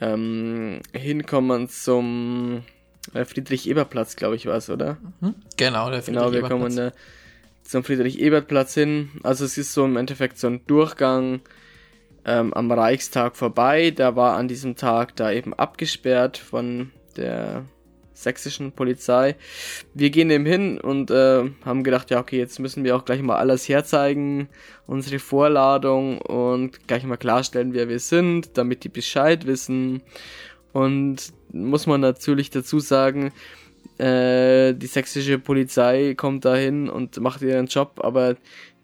[0.00, 2.62] ähm, hinkommen zum
[3.14, 4.98] äh, Friedrich-Eber-Platz, glaube ich, war es, oder?
[5.20, 5.34] Mhm.
[5.56, 6.92] Genau, der Friedrich Genau, wir kommen da
[7.62, 9.10] zum Friedrich-Ebert-Platz hin.
[9.22, 11.40] Also es ist so im Endeffekt so ein Durchgang
[12.24, 13.90] ähm, am Reichstag vorbei.
[13.90, 17.64] Der war an diesem Tag da eben abgesperrt von der
[18.22, 19.36] sächsischen Polizei.
[19.94, 23.22] Wir gehen eben hin und äh, haben gedacht, ja, okay, jetzt müssen wir auch gleich
[23.22, 24.48] mal alles herzeigen,
[24.86, 30.02] unsere Vorladung und gleich mal klarstellen, wer wir sind, damit die Bescheid wissen.
[30.72, 33.32] Und muss man natürlich dazu sagen,
[33.98, 38.36] äh, die sächsische Polizei kommt dahin und macht ihren Job, aber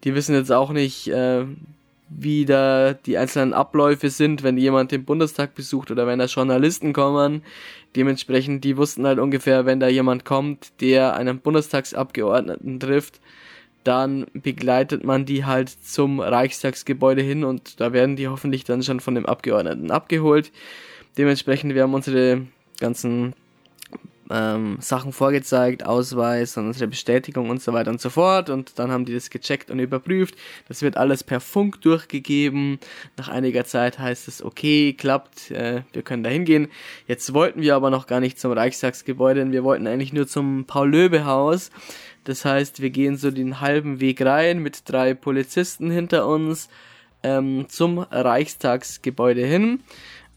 [0.04, 1.46] die wissen jetzt auch nicht, äh,
[2.08, 6.92] wie da die einzelnen Abläufe sind, wenn jemand den Bundestag besucht oder wenn da Journalisten
[6.92, 7.42] kommen.
[7.96, 13.20] Dementsprechend, die wussten halt ungefähr, wenn da jemand kommt, der einen Bundestagsabgeordneten trifft,
[13.82, 19.00] dann begleitet man die halt zum Reichstagsgebäude hin und da werden die hoffentlich dann schon
[19.00, 20.52] von dem Abgeordneten abgeholt.
[21.18, 22.42] Dementsprechend, wir haben unsere
[22.78, 23.34] ganzen
[24.30, 28.50] ähm, Sachen vorgezeigt, Ausweis und unsere Bestätigung und so weiter und so fort.
[28.50, 30.36] Und dann haben die das gecheckt und überprüft.
[30.68, 32.78] Das wird alles per Funk durchgegeben.
[33.16, 36.68] Nach einiger Zeit heißt es, okay, klappt, äh, wir können da hingehen.
[37.06, 40.64] Jetzt wollten wir aber noch gar nicht zum Reichstagsgebäude, denn wir wollten eigentlich nur zum
[40.66, 41.70] Paul-Löbe-Haus.
[42.24, 46.68] Das heißt, wir gehen so den halben Weg rein mit drei Polizisten hinter uns
[47.22, 49.80] ähm, zum Reichstagsgebäude hin.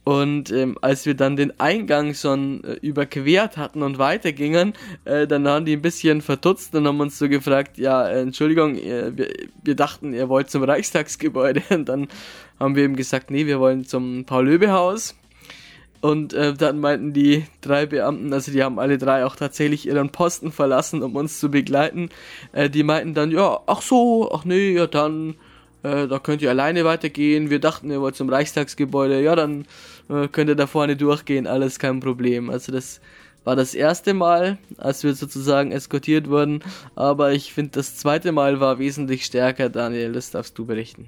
[0.10, 4.74] Und ähm, als wir dann den Eingang schon äh, überquert hatten und weitergingen,
[5.06, 8.76] äh, dann waren die ein bisschen verdutzt und haben uns so gefragt, ja, äh, Entschuldigung,
[8.76, 9.30] äh, wir,
[9.64, 11.62] wir dachten, ihr wollt zum Reichstagsgebäude.
[11.70, 12.08] Und dann
[12.60, 15.16] haben wir eben gesagt, nee, wir wollen zum Paul-Löbe-Haus.
[16.02, 20.10] Und äh, dann meinten die drei Beamten, also die haben alle drei auch tatsächlich ihren
[20.10, 22.10] Posten verlassen, um uns zu begleiten.
[22.52, 25.36] Äh, die meinten dann, ja, ach so, ach nee, ja dann,
[25.84, 27.50] äh, da könnt ihr alleine weitergehen.
[27.50, 29.66] Wir dachten, ihr wollt zum Reichstagsgebäude, ja dann
[30.10, 32.50] äh, könnt ihr da vorne durchgehen, alles kein Problem.
[32.50, 33.02] Also das
[33.44, 36.62] war das erste Mal, als wir sozusagen eskortiert wurden,
[36.96, 41.08] aber ich finde das zweite Mal war wesentlich stärker, Daniel, das darfst du berichten.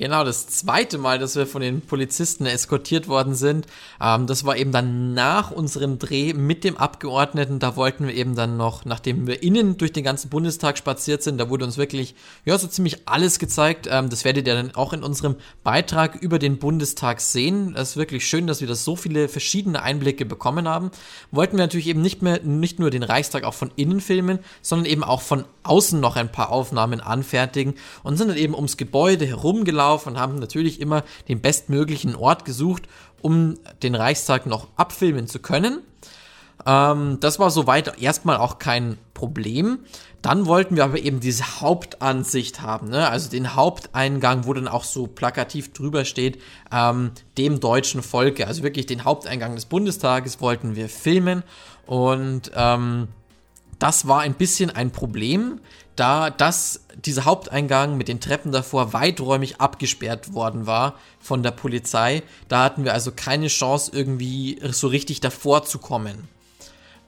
[0.00, 3.66] Genau, das zweite Mal, dass wir von den Polizisten eskortiert worden sind,
[4.00, 7.58] ähm, das war eben dann nach unserem Dreh mit dem Abgeordneten.
[7.58, 11.36] Da wollten wir eben dann noch, nachdem wir innen durch den ganzen Bundestag spaziert sind,
[11.36, 12.14] da wurde uns wirklich,
[12.46, 13.88] ja, so ziemlich alles gezeigt.
[13.90, 17.74] Ähm, das werdet ihr dann auch in unserem Beitrag über den Bundestag sehen.
[17.74, 20.92] Das ist wirklich schön, dass wir da so viele verschiedene Einblicke bekommen haben.
[21.30, 24.86] Wollten wir natürlich eben nicht mehr, nicht nur den Reichstag auch von innen filmen, sondern
[24.86, 29.26] eben auch von außen noch ein paar Aufnahmen anfertigen und sind dann eben ums Gebäude
[29.26, 32.84] herumgelaufen rumgelaufen und haben natürlich immer den bestmöglichen Ort gesucht,
[33.22, 35.80] um den Reichstag noch abfilmen zu können.
[36.66, 39.80] Ähm, das war soweit erstmal auch kein Problem.
[40.22, 43.08] Dann wollten wir aber eben diese Hauptansicht haben, ne?
[43.08, 46.38] also den Haupteingang, wo dann auch so plakativ drüber steht,
[46.70, 51.42] ähm, dem deutschen Volke, also wirklich den Haupteingang des Bundestages wollten wir filmen
[51.86, 53.08] und ähm,
[53.78, 55.58] das war ein bisschen ein Problem,
[55.96, 62.22] da das, dieser Haupteingang mit den Treppen davor weiträumig abgesperrt worden war von der Polizei.
[62.48, 66.28] Da hatten wir also keine Chance, irgendwie so richtig davor zu kommen.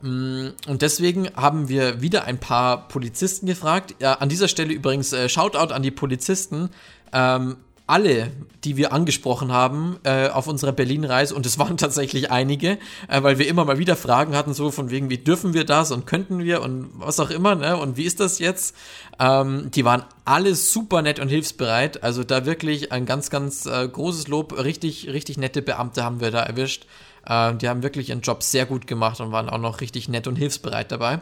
[0.03, 3.95] Mm, und deswegen haben wir wieder ein paar Polizisten gefragt.
[4.01, 6.71] Ja, an dieser Stelle übrigens äh, Shoutout an die Polizisten.
[7.13, 7.57] Ähm,
[7.93, 8.33] alle,
[8.65, 13.39] die wir angesprochen haben äh, auf unserer Berlin-Reise, und es waren tatsächlich einige, äh, weil
[13.39, 16.43] wir immer mal wieder Fragen hatten, so von wegen, wie dürfen wir das und könnten
[16.43, 17.77] wir und was auch immer, ne?
[17.77, 18.75] Und wie ist das jetzt?
[19.19, 22.03] Ähm, die waren alle super nett und hilfsbereit.
[22.03, 24.57] Also da wirklich ein ganz, ganz äh, großes Lob.
[24.57, 26.87] Richtig, richtig nette Beamte haben wir da erwischt.
[27.27, 30.27] Äh, die haben wirklich ihren Job sehr gut gemacht und waren auch noch richtig nett
[30.27, 31.21] und hilfsbereit dabei.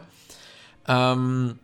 [0.87, 1.59] Ähm,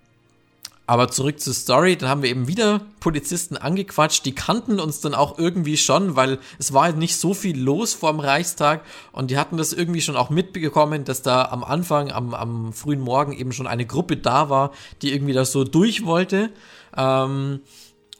[0.87, 5.13] aber zurück zur Story, dann haben wir eben wieder Polizisten angequatscht, die kannten uns dann
[5.13, 9.37] auch irgendwie schon, weil es war halt nicht so viel los vorm Reichstag und die
[9.37, 13.51] hatten das irgendwie schon auch mitbekommen, dass da am Anfang, am, am frühen Morgen eben
[13.51, 14.71] schon eine Gruppe da war,
[15.01, 16.51] die irgendwie das so durch wollte.
[16.95, 17.59] Ähm,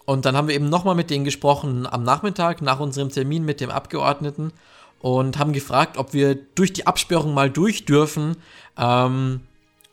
[0.03, 3.61] und dann haben wir eben nochmal mit denen gesprochen am Nachmittag, nach unserem Termin mit
[3.61, 4.51] dem Abgeordneten
[4.99, 8.35] und haben gefragt, ob wir durch die Absperrung mal durch dürfen.
[8.77, 9.41] Ähm,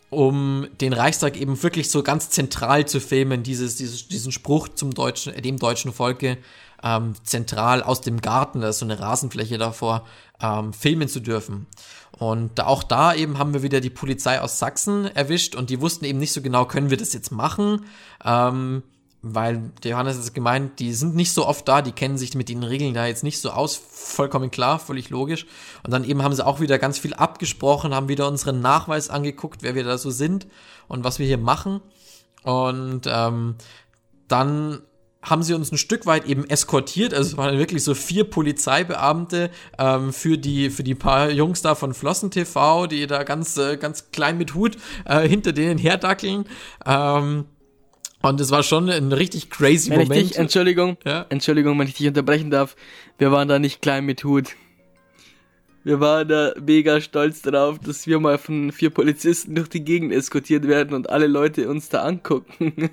[0.09, 4.93] um den Reichstag eben wirklich so ganz zentral zu filmen, dieses, dieses, diesen Spruch zum
[4.93, 6.37] deutschen, dem deutschen Volke
[6.83, 10.05] ähm, zentral aus dem Garten, da ist so eine Rasenfläche davor,
[10.41, 11.65] ähm, filmen zu dürfen.
[12.11, 16.05] Und auch da eben haben wir wieder die Polizei aus Sachsen erwischt und die wussten
[16.05, 17.85] eben nicht so genau, können wir das jetzt machen?
[18.23, 18.83] Ähm,
[19.27, 22.47] weil der Johannes hat gemeint, die sind nicht so oft da, die kennen sich mit
[22.47, 25.47] den Regeln da jetzt nicht so aus, vollkommen klar, völlig logisch.
[25.83, 29.63] Und dann eben haben sie auch wieder ganz viel abgesprochen, haben wieder unseren Nachweis angeguckt,
[29.63, 30.45] wer wir da so sind
[30.87, 31.81] und was wir hier machen.
[32.43, 33.55] Und ähm,
[34.27, 34.81] dann
[35.23, 37.11] haben sie uns ein Stück weit eben eskortiert.
[37.11, 41.73] Also es waren wirklich so vier Polizeibeamte ähm, für die für die paar Jungs da
[41.73, 46.45] von Flossen TV, die da ganz äh, ganz klein mit Hut äh, hinter denen herdackeln.
[46.85, 47.45] Ähm,
[48.27, 50.21] Und es war schon ein richtig crazy wenn Moment.
[50.21, 51.25] Ich dich, Entschuldigung, ja?
[51.29, 52.75] Entschuldigung, wenn ich dich unterbrechen darf.
[53.17, 54.55] Wir waren da nicht klein mit Hut.
[55.85, 60.11] Wir waren da mega stolz darauf, dass wir mal von vier Polizisten durch die Gegend
[60.11, 62.89] eskortiert werden und alle Leute uns da angucken.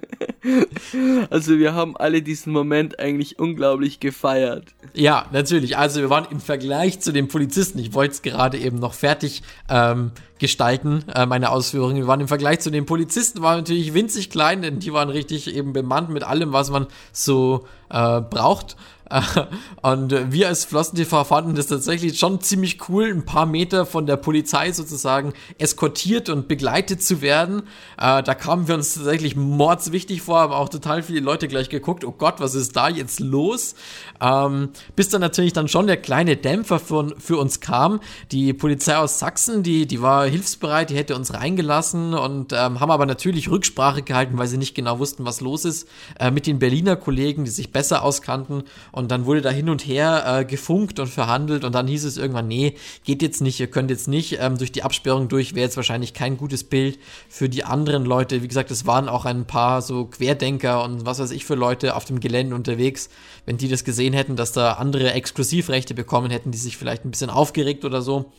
[1.30, 4.74] also wir haben alle diesen Moment eigentlich unglaublich gefeiert.
[4.92, 5.78] Ja, natürlich.
[5.78, 9.42] Also wir waren im Vergleich zu den Polizisten, ich wollte es gerade eben noch fertig
[9.70, 11.96] ähm, gestalten, äh, meine Ausführungen.
[11.96, 15.54] Wir waren im Vergleich zu den Polizisten, waren natürlich winzig klein, denn die waren richtig
[15.54, 18.76] eben bemannt mit allem, was man so äh, braucht.
[19.82, 24.06] Und wir als Flossen TV fanden das tatsächlich schon ziemlich cool, ein paar Meter von
[24.06, 27.62] der Polizei sozusagen eskortiert und begleitet zu werden.
[27.98, 32.04] Äh, da kamen wir uns tatsächlich mordswichtig vor, haben auch total viele Leute gleich geguckt,
[32.04, 33.74] oh Gott, was ist da jetzt los?
[34.20, 38.00] Ähm, bis dann natürlich dann schon der kleine Dämpfer für, für uns kam.
[38.30, 42.90] Die Polizei aus Sachsen, die, die war hilfsbereit, die hätte uns reingelassen und ähm, haben
[42.90, 46.58] aber natürlich Rücksprache gehalten, weil sie nicht genau wussten, was los ist, äh, mit den
[46.58, 50.98] Berliner Kollegen, die sich besser auskannten und dann wurde da hin und her äh, gefunkt
[50.98, 54.38] und verhandelt und dann hieß es irgendwann, nee, geht jetzt nicht, ihr könnt jetzt nicht
[54.40, 58.42] ähm, durch die Absperrung durch, wäre jetzt wahrscheinlich kein gutes Bild für die anderen Leute.
[58.42, 61.96] Wie gesagt, es waren auch ein paar so Querdenker und was weiß ich für Leute
[61.96, 63.08] auf dem Gelände unterwegs.
[63.46, 67.10] Wenn die das gesehen hätten, dass da andere Exklusivrechte bekommen hätten, die sich vielleicht ein
[67.10, 68.30] bisschen aufgeregt oder so.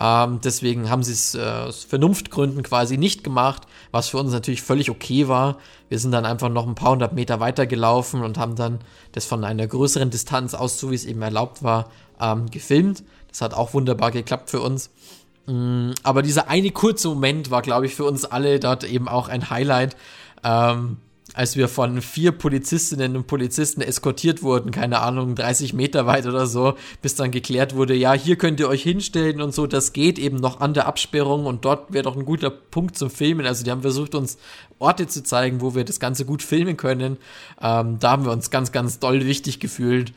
[0.00, 4.62] Ähm, deswegen haben sie es äh, aus Vernunftgründen quasi nicht gemacht, was für uns natürlich
[4.62, 5.58] völlig okay war.
[5.88, 8.80] Wir sind dann einfach noch ein paar hundert Meter weiter gelaufen und haben dann
[9.12, 13.04] das von einer größeren Distanz aus, so wie es eben erlaubt war, ähm, gefilmt.
[13.28, 14.90] Das hat auch wunderbar geklappt für uns.
[15.46, 19.28] Mm, aber dieser eine kurze Moment war, glaube ich, für uns alle dort eben auch
[19.28, 19.96] ein Highlight.
[20.42, 20.98] Ähm,
[21.34, 26.46] als wir von vier Polizistinnen und Polizisten eskortiert wurden, keine Ahnung, 30 Meter weit oder
[26.46, 30.20] so, bis dann geklärt wurde, ja, hier könnt ihr euch hinstellen und so, das geht
[30.20, 33.46] eben noch an der Absperrung und dort wäre doch ein guter Punkt zum Filmen.
[33.46, 34.38] Also die haben versucht, uns
[34.78, 37.16] Orte zu zeigen, wo wir das Ganze gut filmen können.
[37.60, 40.12] Ähm, da haben wir uns ganz, ganz doll wichtig gefühlt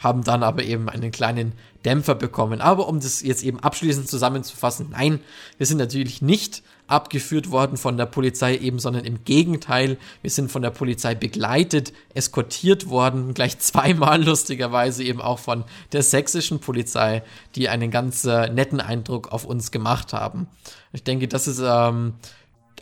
[0.00, 1.52] haben dann aber eben einen kleinen
[1.84, 2.60] Dämpfer bekommen.
[2.60, 5.20] Aber um das jetzt eben abschließend zusammenzufassen, nein,
[5.58, 10.50] wir sind natürlich nicht abgeführt worden von der Polizei eben, sondern im Gegenteil, wir sind
[10.50, 17.22] von der Polizei begleitet, eskortiert worden, gleich zweimal lustigerweise eben auch von der sächsischen Polizei,
[17.54, 20.48] die einen ganz äh, netten Eindruck auf uns gemacht haben.
[20.92, 22.14] Ich denke, das ist ähm,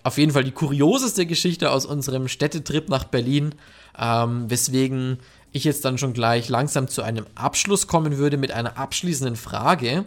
[0.02, 3.54] auf jeden Fall die kurioseste Geschichte aus unserem Städtetrip nach Berlin,
[3.98, 5.18] ähm, weswegen
[5.52, 10.04] ich jetzt dann schon gleich langsam zu einem Abschluss kommen würde mit einer abschließenden Frage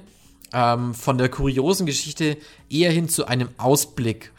[0.53, 2.37] ähm, von der kuriosen Geschichte
[2.69, 4.31] eher hin zu einem Ausblick.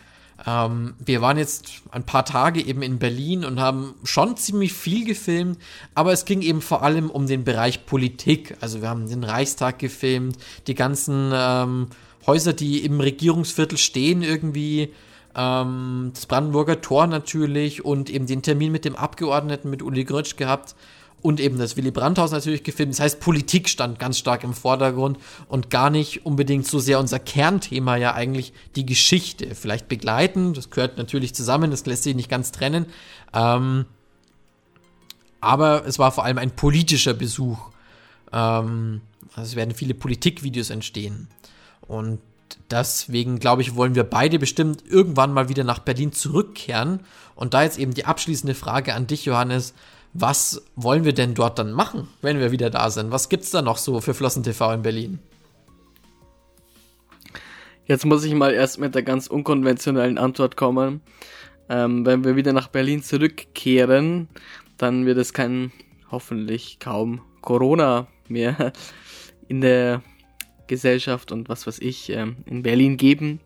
[0.46, 5.04] Ähm, wir waren jetzt ein paar Tage eben in Berlin und haben schon ziemlich viel
[5.04, 5.58] gefilmt,
[5.94, 8.56] aber es ging eben vor allem um den Bereich Politik.
[8.60, 11.88] Also wir haben den Reichstag gefilmt, die ganzen ähm,
[12.26, 14.92] Häuser, die im Regierungsviertel stehen irgendwie,
[15.34, 20.36] ähm, das Brandenburger Tor natürlich und eben den Termin mit dem Abgeordneten, mit Uli Grötsch
[20.36, 20.74] gehabt
[21.22, 22.92] und eben das Willy Brandt-Haus natürlich gefilmt.
[22.92, 27.20] Das heißt, Politik stand ganz stark im Vordergrund und gar nicht unbedingt so sehr unser
[27.20, 29.54] Kernthema ja eigentlich die Geschichte.
[29.54, 32.86] Vielleicht begleiten, das gehört natürlich zusammen, das lässt sich nicht ganz trennen.
[33.32, 33.86] Ähm,
[35.40, 37.70] aber es war vor allem ein politischer Besuch.
[38.32, 39.00] Ähm,
[39.34, 41.28] also es werden viele Politikvideos entstehen.
[41.82, 42.20] Und
[42.70, 47.00] deswegen, glaube ich, wollen wir beide bestimmt irgendwann mal wieder nach Berlin zurückkehren.
[47.36, 49.74] Und da jetzt eben die abschließende Frage an dich, Johannes
[50.14, 53.10] was wollen wir denn dort dann machen, wenn wir wieder da sind?
[53.10, 55.18] Was gibt's da noch so für Flossen TV in Berlin?
[57.86, 61.00] Jetzt muss ich mal erst mit der ganz unkonventionellen Antwort kommen.
[61.68, 64.28] Ähm, wenn wir wieder nach Berlin zurückkehren,
[64.76, 65.72] dann wird es kein,
[66.10, 68.72] hoffentlich kaum Corona mehr
[69.48, 70.02] in der
[70.66, 73.40] Gesellschaft und was weiß ich ähm, in Berlin geben.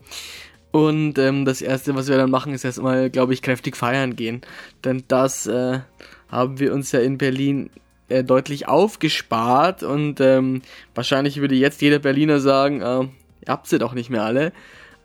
[0.70, 4.42] Und ähm, das erste, was wir dann machen, ist erstmal, glaube ich, kräftig feiern gehen.
[4.84, 5.80] Denn das äh,
[6.28, 7.70] haben wir uns ja in Berlin
[8.08, 10.62] äh, deutlich aufgespart und ähm,
[10.94, 13.08] wahrscheinlich würde jetzt jeder Berliner sagen, äh, ihr
[13.48, 14.52] habt sie doch nicht mehr alle.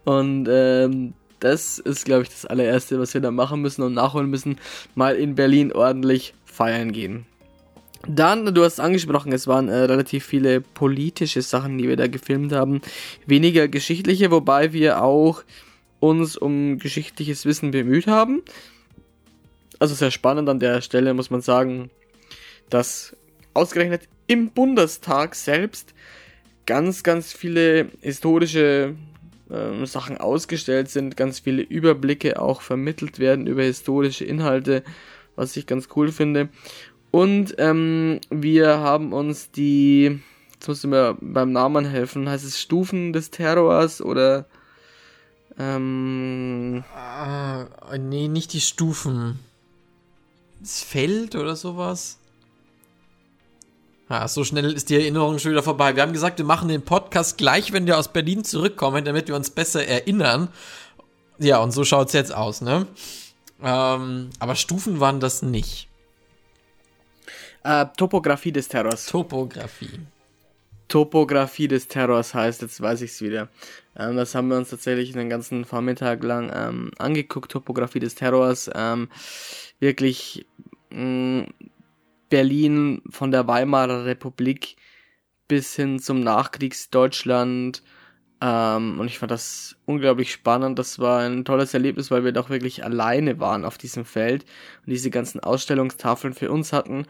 [0.04, 4.30] Und ähm, das ist, glaube ich, das allererste, was wir da machen müssen und nachholen
[4.30, 4.58] müssen,
[4.96, 7.26] mal in Berlin ordentlich feiern gehen.
[8.08, 12.52] Dann, du hast angesprochen, es waren äh, relativ viele politische Sachen, die wir da gefilmt
[12.52, 12.82] haben,
[13.26, 15.44] weniger geschichtliche, wobei wir auch
[16.00, 18.42] uns um geschichtliches Wissen bemüht haben
[19.82, 21.90] also sehr spannend an der Stelle, muss man sagen,
[22.70, 23.16] dass
[23.56, 25.96] ausgerechnet im Bundestag selbst
[26.68, 28.94] ganz, ganz viele historische
[29.50, 34.84] äh, Sachen ausgestellt sind, ganz viele Überblicke auch vermittelt werden über historische Inhalte,
[35.36, 36.50] was ich ganz cool finde.
[37.10, 40.20] Und ähm, wir haben uns die,
[40.54, 44.46] jetzt musst du mir beim Namen helfen, heißt es Stufen des Terrors oder
[45.58, 47.66] ähm, ah,
[47.98, 49.40] nee, nicht die Stufen.
[50.64, 52.18] Feld oder sowas.
[54.10, 55.96] Ja, so schnell ist die Erinnerung schon wieder vorbei.
[55.96, 59.36] Wir haben gesagt, wir machen den Podcast gleich, wenn wir aus Berlin zurückkommen, damit wir
[59.36, 60.50] uns besser erinnern.
[61.40, 62.88] Ja, und so schaut es jetzt aus, ne?
[63.64, 65.88] Ähm, aber Stufen waren das nicht.
[67.64, 69.06] Äh, Topografie des Terrors.
[69.06, 70.02] Topografie.
[70.88, 73.48] Topografie des Terrors heißt, jetzt weiß ich es wieder.
[73.96, 77.52] Ähm, das haben wir uns tatsächlich den ganzen Vormittag lang ähm, angeguckt.
[77.52, 78.70] Topografie des Terrors.
[78.74, 79.10] Ähm,
[79.80, 80.46] wirklich
[80.92, 81.48] mh,
[82.30, 84.78] Berlin von der Weimarer Republik
[85.48, 87.84] bis hin zum Nachkriegsdeutschland.
[88.42, 90.80] Ähm, und ich fand das unglaublich spannend.
[90.80, 94.46] Das war ein tolles Erlebnis, weil wir doch wirklich alleine waren auf diesem Feld
[94.86, 97.06] und diese ganzen Ausstellungstafeln für uns hatten.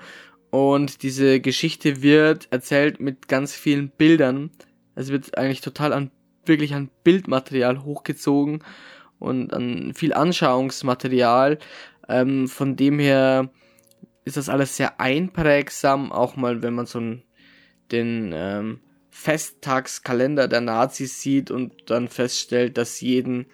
[0.49, 4.51] Und diese Geschichte wird erzählt mit ganz vielen Bildern.
[4.95, 6.11] Es wird eigentlich total an,
[6.45, 8.63] wirklich an Bildmaterial hochgezogen
[9.19, 11.59] und an viel Anschauungsmaterial.
[12.09, 13.49] Ähm, von dem her
[14.25, 16.99] ist das alles sehr einprägsam, auch mal wenn man so
[17.91, 18.79] den ähm,
[19.09, 23.47] Festtagskalender der Nazis sieht und dann feststellt, dass jeden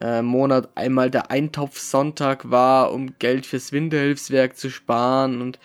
[0.00, 5.58] äh, Monat einmal der Eintopfsonntag war, um Geld fürs Winterhilfswerk zu sparen und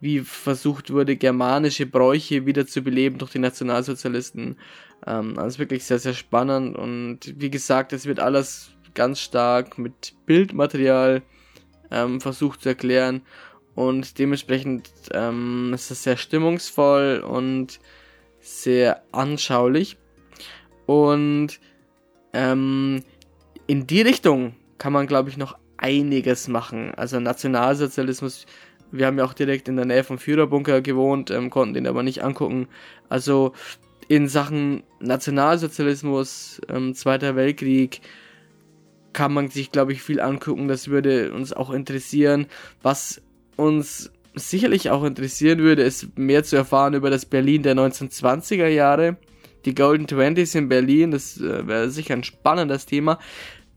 [0.00, 4.58] wie versucht wurde, germanische Bräuche wieder zu beleben durch die Nationalsozialisten.
[5.06, 10.14] Ähm, also wirklich sehr, sehr spannend und wie gesagt, es wird alles ganz stark mit
[10.26, 11.22] Bildmaterial
[11.90, 13.22] ähm, versucht zu erklären
[13.74, 17.80] und dementsprechend ähm, ist es sehr stimmungsvoll und
[18.40, 19.96] sehr anschaulich.
[20.86, 21.60] Und
[22.32, 23.02] ähm,
[23.66, 26.94] in die Richtung kann man, glaube ich, noch einiges machen.
[26.94, 28.46] Also Nationalsozialismus,
[28.92, 32.02] wir haben ja auch direkt in der Nähe vom Führerbunker gewohnt, ähm, konnten den aber
[32.02, 32.68] nicht angucken.
[33.08, 33.54] Also
[34.08, 38.00] in Sachen Nationalsozialismus, ähm, Zweiter Weltkrieg,
[39.12, 40.68] kann man sich, glaube ich, viel angucken.
[40.68, 42.46] Das würde uns auch interessieren,
[42.82, 43.22] was
[43.56, 49.16] uns sicherlich auch interessieren würde, ist mehr zu erfahren über das Berlin der 1920er Jahre.
[49.64, 53.18] Die Golden Twenties in Berlin, das äh, wäre sicher ein spannendes Thema.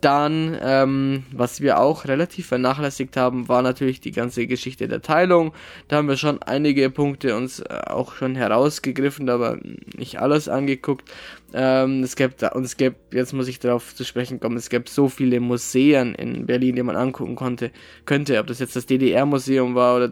[0.02, 5.54] Dann, ähm, was wir auch relativ vernachlässigt haben, war natürlich die ganze Geschichte der Teilung.
[5.88, 9.58] Da haben wir schon einige Punkte uns äh, auch schon herausgegriffen, aber
[9.98, 11.12] nicht alles angeguckt.
[11.54, 14.90] Ähm, es gibt, und es gibt, jetzt muss ich darauf zu sprechen kommen, es gibt
[14.90, 17.72] so viele Museen in Berlin, die man angucken konnte,
[18.06, 20.12] könnte, ob das jetzt das DDR-Museum war oder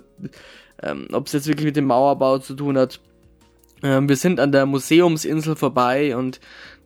[0.82, 3.00] ähm, ob es jetzt wirklich mit dem Mauerbau zu tun hat.
[3.84, 6.40] Ähm, wir sind an der Museumsinsel vorbei und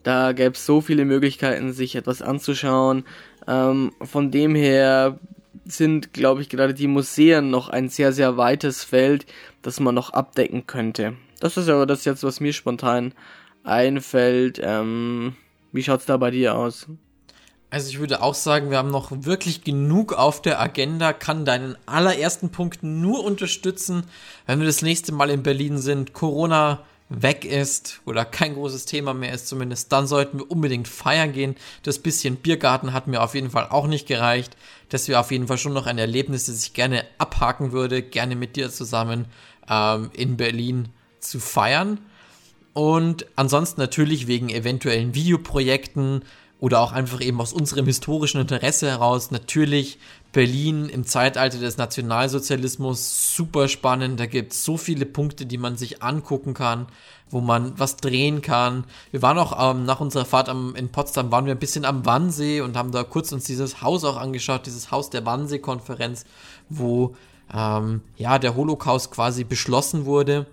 [0.09, 3.03] da gäbe es so viele Möglichkeiten, sich etwas anzuschauen.
[3.47, 5.19] Ähm, von dem her
[5.65, 9.27] sind, glaube ich, gerade die Museen noch ein sehr, sehr weites Feld,
[9.61, 11.13] das man noch abdecken könnte.
[11.39, 13.13] Das ist aber das jetzt, was mir spontan
[13.63, 14.59] einfällt.
[14.63, 15.35] Ähm,
[15.71, 16.87] wie schaut's da bei dir aus?
[17.69, 21.77] Also ich würde auch sagen, wir haben noch wirklich genug auf der Agenda, kann deinen
[21.85, 24.05] allerersten Punkt nur unterstützen,
[24.47, 26.13] wenn wir das nächste Mal in Berlin sind.
[26.13, 31.33] Corona weg ist oder kein großes Thema mehr ist zumindest, dann sollten wir unbedingt feiern
[31.33, 31.55] gehen.
[31.81, 34.55] Das bisschen Biergarten hat mir auf jeden Fall auch nicht gereicht.
[34.89, 38.35] Das wäre auf jeden Fall schon noch ein Erlebnis, das ich gerne abhaken würde, gerne
[38.35, 39.25] mit dir zusammen
[39.67, 40.89] ähm, in Berlin
[41.19, 41.99] zu feiern.
[42.73, 46.23] Und ansonsten natürlich wegen eventuellen Videoprojekten
[46.59, 49.97] oder auch einfach eben aus unserem historischen Interesse heraus natürlich
[50.31, 54.19] Berlin im Zeitalter des Nationalsozialismus super spannend.
[54.19, 56.87] Da gibt es so viele Punkte, die man sich angucken kann,
[57.29, 58.83] wo man was drehen kann.
[59.11, 62.05] Wir waren auch ähm, nach unserer Fahrt am, in Potsdam, waren wir ein bisschen am
[62.05, 66.25] Wannsee und haben da kurz uns dieses Haus auch angeschaut, dieses Haus der Wannsee-Konferenz,
[66.67, 67.15] wo
[67.53, 70.45] ähm, ja der Holocaust quasi beschlossen wurde.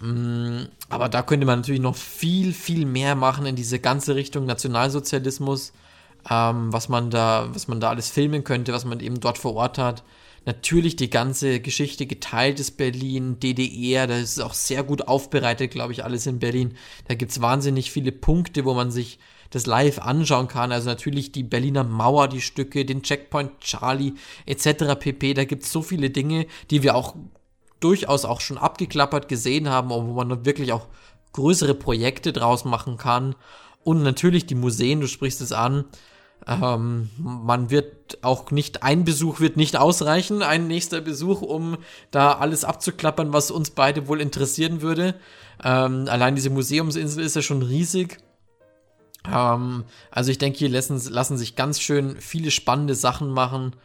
[0.00, 4.46] Mm, aber da könnte man natürlich noch viel, viel mehr machen in diese ganze Richtung
[4.46, 5.72] Nationalsozialismus
[6.28, 9.54] ähm, was man da, was man da alles filmen könnte, was man eben dort vor
[9.54, 10.02] Ort hat.
[10.46, 16.02] Natürlich die ganze Geschichte geteiltes Berlin, DDR, das ist auch sehr gut aufbereitet, glaube ich,
[16.02, 16.76] alles in Berlin.
[17.08, 19.18] Da gibt es wahnsinnig viele Punkte, wo man sich
[19.50, 20.72] das live anschauen kann.
[20.72, 24.14] Also natürlich die Berliner Mauer, die Stücke, den Checkpoint Charlie
[24.46, 24.94] etc.
[24.98, 25.34] pp.
[25.34, 27.14] Da gibt es so viele Dinge, die wir auch
[27.80, 30.86] durchaus auch schon abgeklappert gesehen haben und wo man wirklich auch
[31.32, 33.34] größere Projekte draus machen kann.
[33.82, 35.84] Und natürlich die Museen, du sprichst es an.
[36.46, 41.76] Ähm, man wird auch nicht, ein Besuch wird nicht ausreichen, ein nächster Besuch, um
[42.10, 45.14] da alles abzuklappern, was uns beide wohl interessieren würde.
[45.62, 48.18] Ähm, allein diese Museumsinsel ist ja schon riesig.
[49.30, 53.76] Ähm, also ich denke, hier lassen, lassen sich ganz schön viele spannende Sachen machen.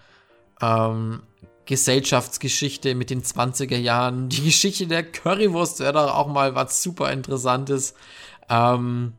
[0.61, 1.23] Ähm,
[1.65, 7.11] Gesellschaftsgeschichte mit den 20er Jahren, die Geschichte der Currywurst wäre doch auch mal was super
[7.11, 7.93] Interessantes.
[8.49, 9.13] Ähm,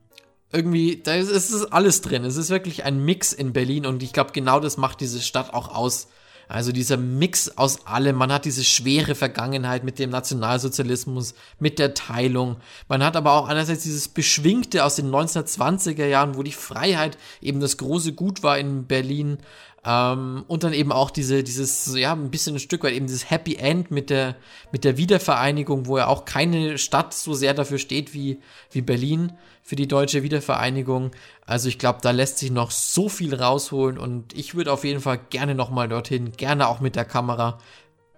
[0.53, 2.25] irgendwie, da ist, ist alles drin.
[2.25, 5.53] Es ist wirklich ein Mix in Berlin und ich glaube, genau das macht diese Stadt
[5.53, 6.09] auch aus.
[6.49, 8.17] Also dieser Mix aus allem.
[8.17, 12.57] Man hat diese schwere Vergangenheit mit dem Nationalsozialismus, mit der Teilung.
[12.89, 17.59] Man hat aber auch einerseits dieses Beschwingte aus den 1920er Jahren, wo die Freiheit eben
[17.59, 19.39] das große Gut war in Berlin.
[19.87, 23.31] Ähm, und dann eben auch diese, dieses, ja, ein bisschen ein Stück weit eben dieses
[23.31, 24.35] Happy End mit der,
[24.73, 28.41] mit der Wiedervereinigung, wo ja auch keine Stadt so sehr dafür steht wie,
[28.73, 29.33] wie Berlin
[29.63, 31.13] für die deutsche Wiedervereinigung.
[31.47, 35.01] Also ich glaube, da lässt sich noch so viel rausholen und ich würde auf jeden
[35.01, 37.59] Fall gerne nochmal dorthin, gerne auch mit der Kamera,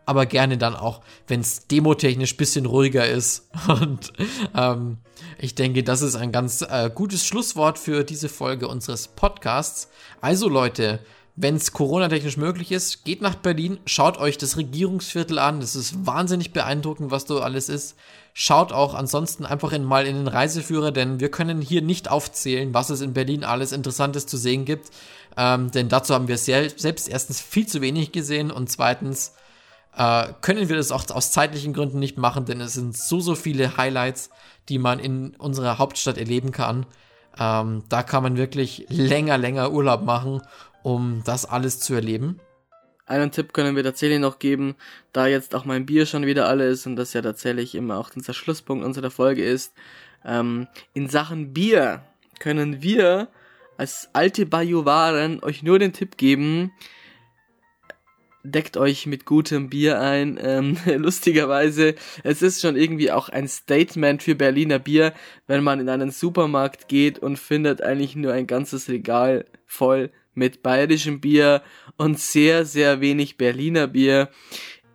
[0.07, 3.51] aber gerne dann auch, wenn es demotechnisch bisschen ruhiger ist.
[3.69, 4.15] Und
[4.57, 4.97] ähm,
[5.39, 9.91] ich denke, das ist ein ganz äh, gutes Schlusswort für diese Folge unseres Podcasts.
[10.23, 11.01] Also Leute,
[11.41, 15.61] wenn es Corona-technisch möglich ist, geht nach Berlin, schaut euch das Regierungsviertel an.
[15.61, 17.97] Das ist wahnsinnig beeindruckend, was da alles ist.
[18.35, 22.75] Schaut auch ansonsten einfach in, mal in den Reiseführer, denn wir können hier nicht aufzählen,
[22.75, 24.91] was es in Berlin alles Interessantes zu sehen gibt.
[25.37, 29.35] Ähm, denn dazu haben wir sehr, selbst erstens viel zu wenig gesehen und zweitens
[29.97, 33.37] äh, können wir das auch aus zeitlichen Gründen nicht machen, denn es sind so, so
[33.37, 34.31] viele Highlights,
[34.69, 36.85] die man in unserer Hauptstadt erleben kann.
[37.39, 40.43] Ähm, da kann man wirklich länger, länger Urlaub machen
[40.89, 42.41] um das alles zu erleben.
[43.05, 44.75] Einen Tipp können wir tatsächlich noch geben,
[45.13, 48.11] da jetzt auch mein Bier schon wieder alle ist und das ja tatsächlich immer auch
[48.17, 49.75] unser Schlusspunkt unserer Folge ist.
[50.25, 52.03] Ähm, in Sachen Bier
[52.39, 53.29] können wir
[53.77, 56.73] als alte Bajuwaren euch nur den Tipp geben,
[58.43, 60.39] deckt euch mit gutem Bier ein.
[60.41, 65.13] Ähm, lustigerweise, es ist schon irgendwie auch ein Statement für Berliner Bier,
[65.47, 70.63] wenn man in einen Supermarkt geht und findet eigentlich nur ein ganzes Regal voll mit
[70.63, 71.63] bayerischem Bier
[71.97, 74.31] und sehr, sehr wenig Berliner Bier.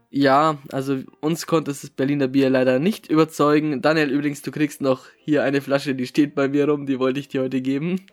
[0.09, 3.81] Ja, also uns konnte das Berliner Bier leider nicht überzeugen.
[3.81, 7.19] Daniel, übrigens, du kriegst noch hier eine Flasche, die steht bei mir rum, die wollte
[7.19, 8.05] ich dir heute geben.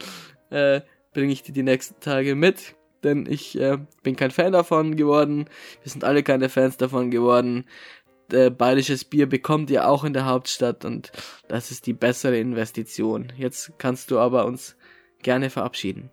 [0.51, 0.81] Äh,
[1.13, 5.47] Bringe ich dir die nächsten Tage mit, denn ich äh, bin kein Fan davon geworden.
[5.83, 7.65] Wir sind alle keine Fans davon geworden.
[8.33, 11.11] Äh, bayerisches Bier bekommt ihr auch in der Hauptstadt und
[11.49, 13.33] das ist die bessere Investition.
[13.37, 14.77] Jetzt kannst du aber uns
[15.23, 16.11] gerne verabschieden.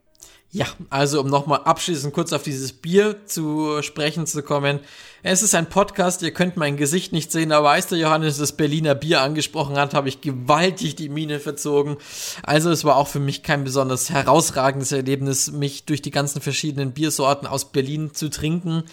[0.51, 4.79] Ja, also um nochmal abschließend kurz auf dieses Bier zu sprechen zu kommen.
[5.21, 8.53] Es ist ein Podcast, ihr könnt mein Gesicht nicht sehen, aber als der Johannes das
[8.53, 11.97] Berliner Bier angesprochen hat, habe ich gewaltig die Miene verzogen.
[12.43, 16.93] Also es war auch für mich kein besonders herausragendes Erlebnis, mich durch die ganzen verschiedenen
[16.93, 18.83] Biersorten aus Berlin zu trinken.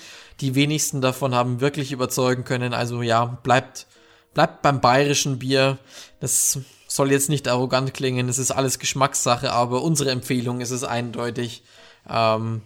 [0.41, 2.75] Die wenigsten davon haben wirklich überzeugen können.
[2.75, 3.87] Also ja, bleibt,
[4.35, 5.79] bleibt beim bayerischen Bier.
[6.19, 6.59] Das
[6.95, 11.64] soll jetzt nicht arrogant klingen, es ist alles Geschmackssache, aber unsere Empfehlung ist es eindeutig,
[12.09, 12.62] ähm,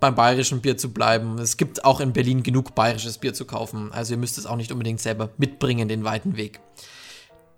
[0.00, 1.38] beim bayerischen Bier zu bleiben.
[1.38, 4.56] Es gibt auch in Berlin genug bayerisches Bier zu kaufen, also ihr müsst es auch
[4.56, 6.58] nicht unbedingt selber mitbringen, den weiten Weg.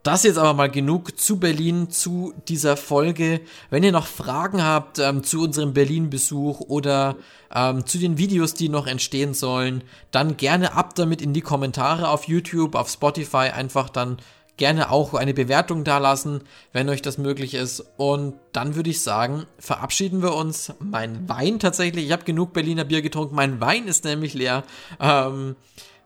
[0.03, 3.41] Das jetzt aber mal genug zu Berlin, zu dieser Folge.
[3.69, 7.17] Wenn ihr noch Fragen habt ähm, zu unserem Berlin-Besuch oder
[7.53, 12.09] ähm, zu den Videos, die noch entstehen sollen, dann gerne ab damit in die Kommentare
[12.09, 14.19] auf YouTube, auf Spotify, einfach dann
[14.59, 16.43] gerne auch eine Bewertung dalassen,
[16.73, 17.83] wenn euch das möglich ist.
[17.97, 20.75] Und dann würde ich sagen, verabschieden wir uns.
[20.81, 24.65] Mein Wein tatsächlich, ich habe genug Berliner Bier getrunken, mein Wein ist nämlich leer.
[25.01, 25.57] Ähm,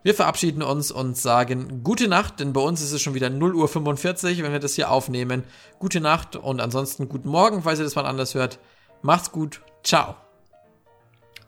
[0.04, 3.54] wir verabschieden uns und sagen gute Nacht, denn bei uns ist es schon wieder 0
[3.54, 5.44] Uhr 45, wenn wir das hier aufnehmen.
[5.78, 8.58] Gute Nacht und ansonsten guten Morgen, falls ihr das mal anders hört.
[9.02, 9.60] Macht's gut.
[9.82, 10.16] Ciao.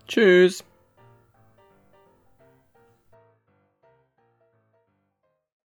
[0.07, 0.63] Tschüss.